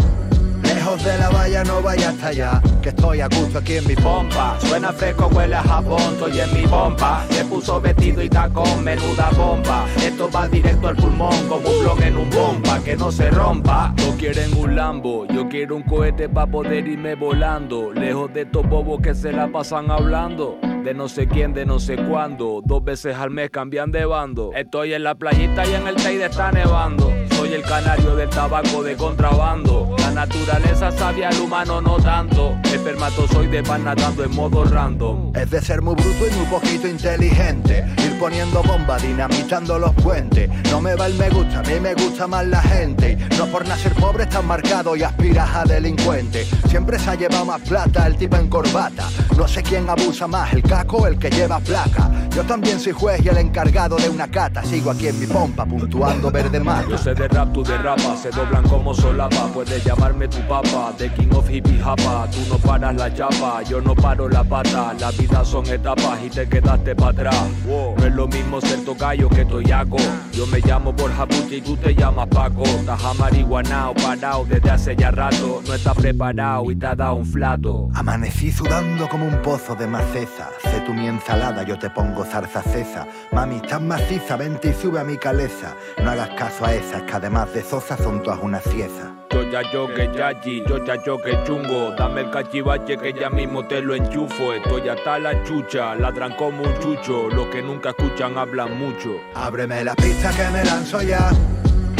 Lejos 0.86 1.04
de 1.04 1.18
la 1.18 1.30
valla, 1.30 1.64
no 1.64 1.82
vaya 1.82 2.10
hasta 2.10 2.28
allá. 2.28 2.62
Que 2.80 2.90
estoy 2.90 3.20
a 3.20 3.26
gusto 3.26 3.58
aquí 3.58 3.74
en 3.74 3.88
mi 3.88 3.96
pompa. 3.96 4.56
Suena 4.60 4.92
fresco, 4.92 5.26
huele 5.34 5.56
a 5.56 5.62
jabón, 5.64 6.00
estoy 6.12 6.38
en 6.38 6.54
mi 6.54 6.64
pompa. 6.64 7.26
Se 7.28 7.44
puso 7.44 7.80
vestido 7.80 8.22
y 8.22 8.28
tacón, 8.28 8.84
menuda 8.84 9.30
bomba. 9.36 9.84
Esto 9.96 10.30
va 10.30 10.46
directo 10.46 10.86
al 10.86 10.94
pulmón, 10.94 11.34
como 11.48 11.68
un 11.68 11.80
blog 11.80 12.02
en 12.02 12.16
un 12.16 12.30
bomba, 12.30 12.78
que 12.84 12.96
no 12.96 13.10
se 13.10 13.32
rompa. 13.32 13.92
No 13.96 14.16
quieren 14.16 14.56
un 14.56 14.76
Lambo, 14.76 15.26
yo 15.26 15.48
quiero 15.48 15.74
un 15.74 15.82
cohete 15.82 16.28
para 16.28 16.48
poder 16.48 16.86
irme 16.86 17.16
volando. 17.16 17.92
Lejos 17.92 18.32
de 18.32 18.42
estos 18.42 18.68
bobos 18.68 19.00
que 19.02 19.12
se 19.16 19.32
la 19.32 19.48
pasan 19.48 19.90
hablando. 19.90 20.56
De 20.84 20.94
no 20.94 21.08
sé 21.08 21.26
quién, 21.26 21.52
de 21.52 21.66
no 21.66 21.80
sé 21.80 21.96
cuándo. 21.96 22.62
Dos 22.64 22.84
veces 22.84 23.16
al 23.16 23.30
mes 23.30 23.50
cambian 23.50 23.90
de 23.90 24.04
bando. 24.04 24.52
Estoy 24.54 24.94
en 24.94 25.02
la 25.02 25.16
playita 25.16 25.66
y 25.66 25.74
en 25.74 25.88
el 25.88 25.96
Teide 25.96 26.26
está 26.26 26.52
nevando. 26.52 27.12
Soy 27.46 27.54
el 27.54 27.62
canario 27.62 28.16
del 28.16 28.28
tabaco 28.28 28.82
de 28.82 28.96
contrabando. 28.96 29.94
La 29.98 30.10
naturaleza 30.10 30.90
sabia, 30.90 31.28
el 31.28 31.38
humano 31.38 31.80
no 31.80 31.96
tanto. 31.98 32.58
Espermatozoide 32.64 33.62
van 33.62 33.84
nadando 33.84 34.24
en 34.24 34.34
modo 34.34 34.64
random. 34.64 35.30
Es 35.32 35.48
de 35.48 35.62
ser 35.62 35.80
muy 35.80 35.94
bruto 35.94 36.26
y 36.26 36.34
muy 36.34 36.46
poquito 36.46 36.88
inteligente. 36.88 37.84
Ir 37.98 38.18
poniendo 38.18 38.64
bombas, 38.64 39.00
dinamitando 39.00 39.78
los 39.78 39.94
puentes. 39.94 40.50
No 40.72 40.80
me 40.80 40.96
va 40.96 41.06
el 41.06 41.14
me 41.14 41.30
gusta, 41.30 41.60
a 41.60 41.62
mí 41.62 41.78
me 41.80 41.94
gusta 41.94 42.26
más 42.26 42.44
la 42.48 42.60
gente. 42.62 43.16
No 43.38 43.46
por 43.46 43.64
nacer 43.68 43.94
pobre 43.94 44.24
estás 44.24 44.42
marcado 44.42 44.96
y 44.96 45.04
aspiras 45.04 45.48
a 45.54 45.64
delincuente. 45.64 46.44
Siempre 46.68 46.98
se 46.98 47.10
ha 47.10 47.14
llevado 47.14 47.44
más 47.44 47.60
plata 47.60 48.08
el 48.08 48.16
tipo 48.16 48.34
en 48.34 48.48
corbata. 48.48 49.08
No 49.36 49.46
sé 49.46 49.62
quién 49.62 49.88
abusa 49.88 50.26
más, 50.26 50.52
el 50.52 50.64
caco 50.64 50.96
o 50.96 51.06
el 51.06 51.16
que 51.16 51.30
lleva 51.30 51.60
placa. 51.60 52.10
Yo 52.34 52.42
también 52.42 52.80
soy 52.80 52.92
juez 52.92 53.24
y 53.24 53.28
el 53.28 53.38
encargado 53.38 53.96
de 53.96 54.08
una 54.08 54.28
cata. 54.28 54.64
Sigo 54.64 54.90
aquí 54.90 55.06
en 55.08 55.20
mi 55.20 55.26
pompa, 55.26 55.64
puntuando 55.64 56.30
verde 56.30 56.58
mar. 56.58 56.84
Yo 56.88 56.98
sé 56.98 57.14
de 57.14 57.28
rap, 57.36 57.52
tú 57.52 57.62
de 57.62 57.76
se 58.16 58.30
doblan 58.30 58.64
como 58.64 58.94
solapa. 58.94 59.48
Puedes 59.52 59.84
llamarme 59.84 60.26
tu 60.28 60.40
papa, 60.48 60.92
The 60.96 61.08
King 61.10 61.34
of 61.34 61.48
Hippie 61.50 61.78
Japa. 61.78 62.28
Tú 62.30 62.38
no 62.48 62.58
paras 62.58 62.94
la 62.96 63.12
chapa, 63.12 63.62
yo 63.62 63.80
no 63.80 63.94
paro 63.94 64.28
la 64.28 64.42
pata. 64.42 64.94
La 64.98 65.10
vida 65.10 65.44
son 65.44 65.66
etapas 65.66 66.18
y 66.24 66.30
te 66.30 66.48
quedaste 66.48 66.94
para 66.94 67.10
atrás. 67.10 67.46
No 67.66 68.04
es 68.04 68.14
lo 68.14 68.26
mismo 68.26 68.60
ser 68.60 68.84
tocayo 68.84 69.28
que 69.28 69.44
toyaco. 69.44 69.98
Yo 70.32 70.46
me 70.46 70.60
llamo 70.60 70.92
Borja 70.92 71.26
Puche 71.26 71.56
y 71.56 71.60
tú 71.60 71.76
te 71.76 71.94
llamas 71.94 72.28
Paco. 72.28 72.64
Estás 72.64 73.04
amariguanao, 73.04 73.94
parado 73.94 74.44
desde 74.46 74.70
hace 74.70 74.96
ya 74.96 75.10
rato. 75.10 75.62
No 75.66 75.74
estás 75.74 75.96
preparado 75.96 76.70
y 76.70 76.76
te 76.76 76.86
ha 76.86 76.94
dado 76.94 77.14
un 77.14 77.26
flato. 77.26 77.88
Amanecí 77.94 78.50
sudando 78.50 79.08
como 79.08 79.26
un 79.26 79.42
pozo 79.42 79.74
de 79.74 79.86
maceza. 79.86 80.48
Sé 80.62 80.80
tu 80.80 80.94
mi 80.94 81.06
ensalada, 81.06 81.62
yo 81.64 81.78
te 81.78 81.90
pongo 81.90 82.24
zarza 82.24 82.62
cesa. 82.62 83.06
Mami, 83.32 83.56
estás 83.56 83.82
maciza, 83.82 84.36
vente 84.36 84.70
y 84.70 84.74
sube 84.74 85.00
a 85.00 85.04
mi 85.04 85.16
caleza. 85.16 85.74
No 86.02 86.10
hagas 86.10 86.30
caso 86.30 86.64
a 86.64 86.74
esas 86.74 87.02
que 87.02 87.25
además 87.26 87.52
de 87.52 87.62
zozas 87.62 87.98
son 87.98 88.22
todas 88.22 88.38
una 88.40 88.60
cieza. 88.60 89.12
Yo 89.30 89.42
ya 89.50 89.60
yo 89.72 89.92
que 89.92 90.08
yachi, 90.16 90.62
yo 90.64 90.84
ya 90.84 90.94
yo 91.04 91.18
que 91.18 91.36
chungo. 91.44 91.90
Dame 91.98 92.20
el 92.20 92.30
cachivache 92.30 92.96
que 92.96 93.12
ya 93.12 93.30
mismo 93.30 93.66
te 93.66 93.82
lo 93.82 93.96
enchufo. 93.96 94.52
Estoy 94.52 94.88
hasta 94.88 95.18
la 95.18 95.42
chucha, 95.42 95.96
ladran 95.96 96.36
como 96.36 96.62
un 96.62 96.78
chucho. 96.78 97.28
Los 97.28 97.48
que 97.48 97.62
nunca 97.62 97.90
escuchan 97.90 98.38
hablan 98.38 98.78
mucho. 98.78 99.16
Ábreme 99.34 99.82
la 99.82 99.96
pista 99.96 100.30
que 100.30 100.48
me 100.56 100.64
lanzo 100.64 101.02
ya. 101.02 101.32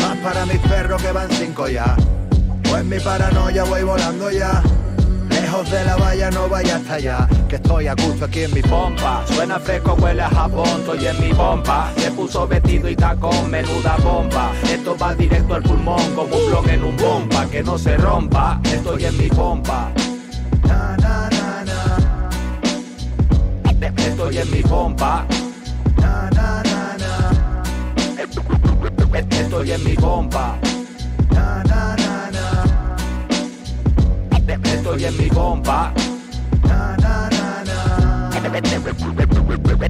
Más 0.00 0.16
para 0.18 0.46
mis 0.46 0.58
perros 0.58 1.02
que 1.02 1.10
van 1.10 1.28
cinco 1.30 1.66
ya. 1.66 1.96
Pues 2.62 2.84
mi 2.84 3.00
paranoia 3.00 3.64
voy 3.64 3.82
volando 3.82 4.30
ya. 4.30 4.62
De 5.64 5.84
la 5.84 5.96
valla, 5.96 6.30
no 6.30 6.48
vaya 6.48 6.76
hasta 6.76 6.94
allá. 6.94 7.28
Que 7.48 7.56
estoy 7.56 7.86
a 7.86 7.94
gusto 7.94 8.26
aquí 8.26 8.42
en 8.42 8.52
mi 8.52 8.62
pompa. 8.62 9.24
Suena 9.26 9.58
fresco, 9.58 9.94
huele 9.94 10.22
a 10.22 10.28
jabón, 10.28 10.68
estoy 10.68 11.06
en 11.06 11.20
mi 11.20 11.32
pompa. 11.32 11.90
Se 11.96 12.10
puso 12.10 12.46
vestido 12.46 12.88
y 12.88 12.94
tacón, 12.94 13.50
menuda 13.50 13.96
bomba. 14.04 14.52
Esto 14.70 14.96
va 14.96 15.14
directo 15.14 15.54
al 15.54 15.62
pulmón, 15.62 16.14
como 16.14 16.36
un 16.36 16.46
blog 16.46 16.68
en 16.68 16.84
un 16.84 16.96
bomba. 16.96 17.46
Que 17.46 17.62
no 17.62 17.78
se 17.78 17.96
rompa, 17.96 18.60
estoy 18.64 19.06
en 19.06 19.16
mi 19.16 19.28
pompa. 19.28 19.92
Estoy 23.96 24.38
en 24.38 24.50
mi 24.50 24.62
pompa. 24.62 25.26
Na, 25.98 26.30
na, 26.30 26.62
na. 26.62 27.62
Estoy 29.30 29.70
en 29.72 29.84
mi 29.84 29.94
pompa. 29.94 30.75
Estoy 34.86 35.04
en 35.04 35.16
mi 35.16 35.28
pompa. 35.28 35.92
Na, 36.62 36.96
na, 36.96 37.28
na, 37.28 37.64
na. 37.64 38.30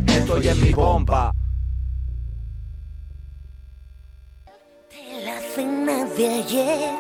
Estoy 0.07 0.49
en 0.49 0.63
mi 0.63 0.71
pompa. 0.71 1.33
De 4.91 5.23
la 5.23 5.39
cena 5.55 6.07
de 6.17 6.27
ayer, 6.27 6.95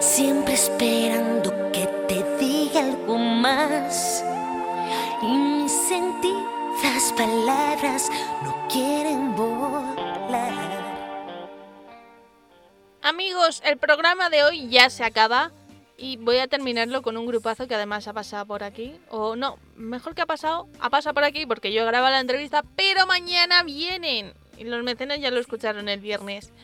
siempre 0.00 0.54
esperando 0.54 1.50
que 1.70 1.86
te 2.08 2.24
diga 2.38 2.80
algo 2.80 3.18
más. 3.18 4.24
Y 5.20 5.36
mis 5.36 5.72
sentidas 5.72 7.12
palabras 7.14 8.10
no 8.42 8.56
quieren 8.70 9.36
volar. 9.36 10.80
Amigos, 13.02 13.60
el 13.66 13.76
programa 13.76 14.30
de 14.30 14.44
hoy 14.44 14.70
ya 14.70 14.88
se 14.88 15.04
acaba 15.04 15.52
Y 16.02 16.16
voy 16.16 16.38
a 16.38 16.48
terminarlo 16.48 17.02
con 17.02 17.18
un 17.18 17.26
grupazo 17.26 17.68
que 17.68 17.74
además 17.74 18.08
ha 18.08 18.14
pasado 18.14 18.46
por 18.46 18.64
aquí. 18.64 18.94
O 19.10 19.36
no, 19.36 19.58
mejor 19.76 20.14
que 20.14 20.22
ha 20.22 20.26
pasado, 20.26 20.66
ha 20.80 20.88
pasado 20.88 21.12
por 21.12 21.24
aquí 21.24 21.44
porque 21.44 21.74
yo 21.74 21.84
grabo 21.84 22.08
la 22.08 22.20
entrevista, 22.20 22.64
pero 22.74 23.06
mañana 23.06 23.62
vienen. 23.64 24.32
Y 24.56 24.64
los 24.64 24.82
mecenas 24.82 25.20
ya 25.20 25.30
lo 25.30 25.38
escucharon 25.38 25.90
el 25.90 26.00
viernes. 26.00 26.54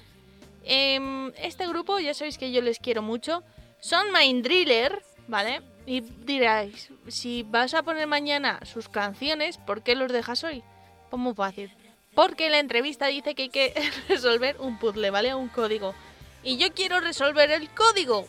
Em, 0.64 1.34
este 1.36 1.68
grupo, 1.68 1.98
ya 1.98 2.14
sabéis 2.14 2.38
que 2.38 2.50
yo 2.50 2.62
les 2.62 2.78
quiero 2.78 3.02
mucho. 3.02 3.42
Son 3.78 4.06
Mind 4.10 4.42
Driller, 4.42 5.02
¿vale? 5.28 5.60
Y 5.84 6.00
diráis, 6.00 6.88
si 7.08 7.42
vas 7.42 7.74
a 7.74 7.82
poner 7.82 8.06
mañana 8.06 8.60
sus 8.64 8.88
canciones, 8.88 9.58
¿por 9.58 9.82
qué 9.82 9.96
los 9.96 10.10
dejas 10.10 10.44
hoy? 10.44 10.64
Pues 11.10 11.20
muy 11.20 11.34
fácil. 11.34 11.70
Porque 12.14 12.48
la 12.48 12.58
entrevista 12.58 13.08
dice 13.08 13.34
que 13.34 13.42
hay 13.42 13.50
que 13.50 13.74
resolver 14.08 14.56
un 14.60 14.78
puzzle, 14.78 15.10
¿vale? 15.10 15.34
Un 15.34 15.48
código. 15.48 15.94
Y 16.42 16.56
yo 16.56 16.72
quiero 16.72 17.00
resolver 17.00 17.50
el 17.50 17.68
código. 17.68 18.26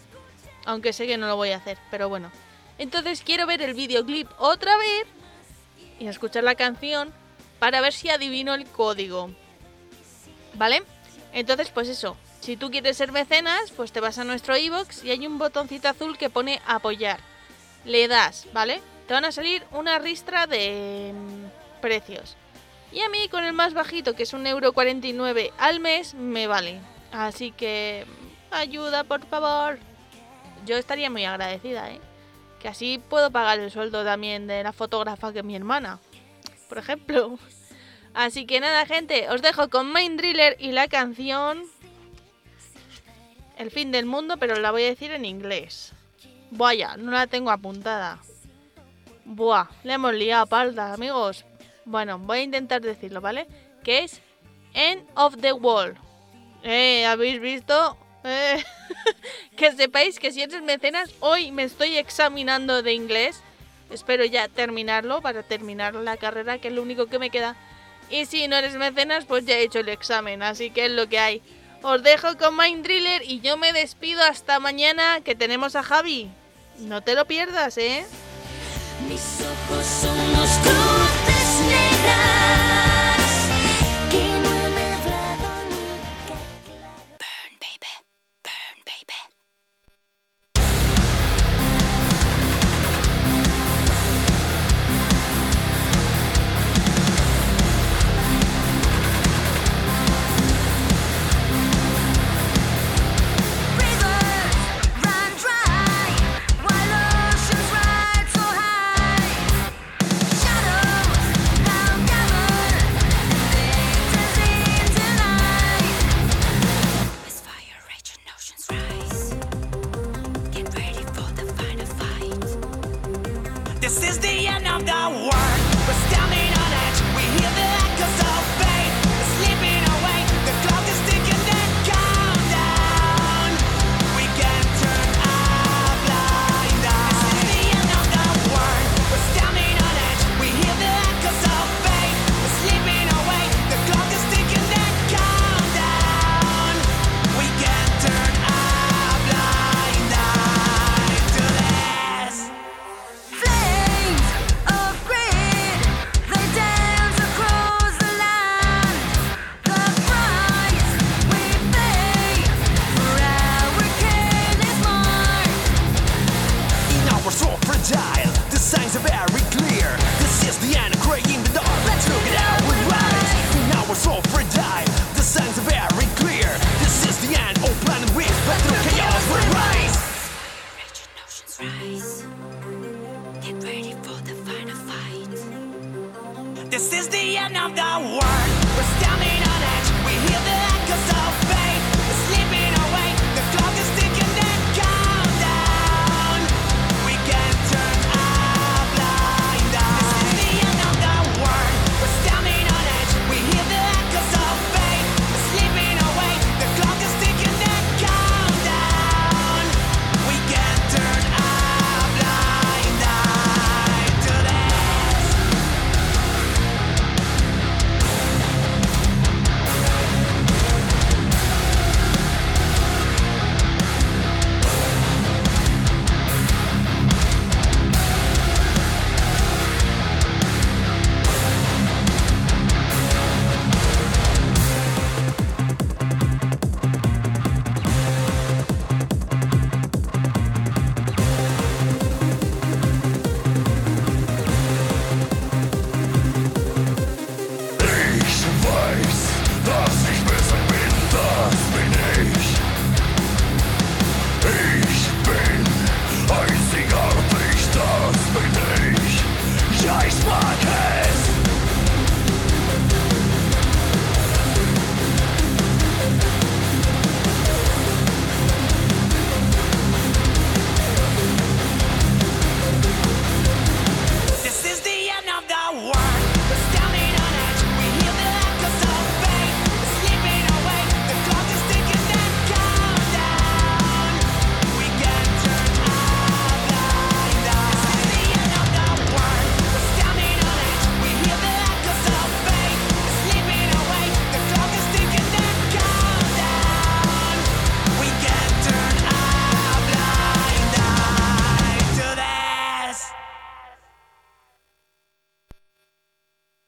Aunque 0.68 0.91
sé 0.91 1.07
que 1.07 1.18
no 1.18 1.28
lo 1.28 1.38
voy 1.38 1.51
a 1.51 1.57
hacer, 1.57 1.78
pero 1.89 2.09
bueno. 2.09 2.30
Entonces 2.78 3.24
quiero 3.26 3.47
ver 3.47 3.61
el 3.61 3.74
videoclip 3.74 4.30
otra 4.38 4.76
vez 4.76 5.07
y 5.97 6.07
escuchar 6.07 6.43
la 6.43 6.55
canción 6.55 7.13
para 7.57 7.80
ver 7.80 7.93
si 7.93 8.09
adivino 8.09 8.53
el 8.53 8.65
código. 8.65 9.32
¿Vale? 10.55 10.84
Entonces, 11.32 11.70
pues 11.70 11.88
eso. 11.88 12.18
Si 12.41 12.57
tú 12.57 12.70
quieres 12.70 12.97
ser 12.97 13.13
mecenas, 13.13 13.72
pues 13.72 13.93
te 13.93 14.01
vas 14.01 14.18
a 14.18 14.26
nuestro 14.26 14.57
iBox 14.57 15.05
y 15.05 15.11
hay 15.11 15.26
un 15.26 15.38
botoncito 15.38 15.88
azul 15.88 16.18
que 16.18 16.30
pone 16.30 16.61
apoyar. 16.68 17.22
Le 17.86 18.09
das, 18.09 18.45
¿vale? 18.51 18.82
Te 19.07 19.13
van 19.13 19.24
a 19.24 19.32
salir 19.32 19.63
una 19.72 19.99
ristra 19.99 20.47
de 20.47 21.13
mm, 21.15 21.80
precios. 21.80 22.36
Y 22.91 22.99
a 22.99 23.09
mí 23.09 23.30
con 23.30 23.45
el 23.45 23.53
más 23.53 23.74
bajito, 23.74 24.15
que 24.15 24.24
es 24.24 24.34
un 24.34 24.45
euro 24.45 24.74
al 25.57 25.80
mes, 25.80 26.13
me 26.13 26.45
vale. 26.47 26.82
Así 27.13 27.51
que 27.51 28.05
ayuda, 28.51 29.05
por 29.05 29.26
favor 29.26 29.80
yo 30.68 30.78
estaría 30.78 31.09
muy 31.09 31.26
agradecida, 31.26 31.89
¿eh? 31.89 31.99
Que 32.59 32.68
así 32.68 33.01
puedo 33.09 33.32
pagar 33.32 33.59
el 33.59 33.72
sueldo 33.72 34.03
también 34.03 34.45
de 34.45 34.61
la 34.61 34.74
fotógrafa 34.74 35.32
que 35.32 35.39
es 35.39 35.45
mi 35.45 35.55
hermana, 35.55 35.99
por 36.70 36.78
ejemplo. 36.78 37.39
Así 38.13 38.45
que 38.45 38.59
nada, 38.59 38.86
gente, 38.86 39.30
os 39.30 39.41
dejo 39.41 39.70
con 39.70 39.93
Mind 39.93 40.20
Driller 40.20 40.57
y 40.59 40.72
la 40.72 40.88
canción 40.88 41.63
El 43.57 43.72
fin 43.72 43.91
del 43.91 44.05
mundo, 44.05 44.38
pero 44.38 44.59
la 44.59 44.72
voy 44.72 44.84
a 44.84 44.88
decir 44.88 45.11
en 45.11 45.26
inglés. 45.26 45.93
Vaya, 46.51 46.95
no 46.97 47.11
la 47.11 47.28
tengo 47.28 47.49
apuntada. 47.49 48.20
Buah, 49.26 49.68
le 49.84 49.93
hemos 49.93 50.13
liado 50.13 50.45
palda, 50.47 50.93
amigos. 50.93 51.45
Bueno, 51.86 52.20
voy 52.20 52.39
a 52.39 52.43
intentar 52.43 52.82
decirlo, 52.82 53.20
¿vale? 53.20 53.47
Que 53.84 54.03
es 54.03 54.22
End 54.74 55.03
of 55.15 55.38
the 55.41 55.53
World. 55.53 55.97
Eh, 56.63 57.05
¿habéis 57.05 57.39
visto? 57.39 57.97
Que 59.57 59.71
sepáis 59.71 60.19
que 60.19 60.32
si 60.32 60.41
eres 60.43 60.61
mecenas, 60.61 61.09
hoy 61.19 61.51
me 61.51 61.63
estoy 61.63 61.97
examinando 61.97 62.84
de 62.84 62.93
inglés. 62.93 63.41
Espero 63.89 64.25
ya 64.25 64.47
terminarlo 64.47 65.21
para 65.21 65.43
terminar 65.43 65.95
la 65.95 66.17
carrera, 66.17 66.59
que 66.59 66.67
es 66.67 66.73
lo 66.73 66.82
único 66.82 67.07
que 67.07 67.19
me 67.19 67.30
queda. 67.30 67.55
Y 68.09 68.25
si 68.25 68.47
no 68.47 68.55
eres 68.55 68.75
mecenas, 68.75 69.25
pues 69.25 69.45
ya 69.45 69.57
he 69.57 69.63
hecho 69.63 69.80
el 69.80 69.89
examen, 69.89 70.43
así 70.43 70.69
que 70.69 70.86
es 70.86 70.91
lo 70.91 71.09
que 71.09 71.19
hay. 71.19 71.41
Os 71.82 72.03
dejo 72.03 72.38
con 72.38 72.55
Mind 72.57 72.84
Driller 72.84 73.21
y 73.23 73.39
yo 73.41 73.57
me 73.57 73.73
despido 73.73 74.21
hasta 74.23 74.59
mañana 74.59 75.21
que 75.21 75.36
tenemos 75.36 75.75
a 75.75 75.84
Javi. 75.84 76.30
No 76.80 77.01
te 77.01 77.15
lo 77.15 77.25
pierdas, 77.25 77.78
¿eh? 77.78 78.05
Mis 79.07 79.41
ojos 79.41 79.86
son 79.86 80.17
This 80.41 80.66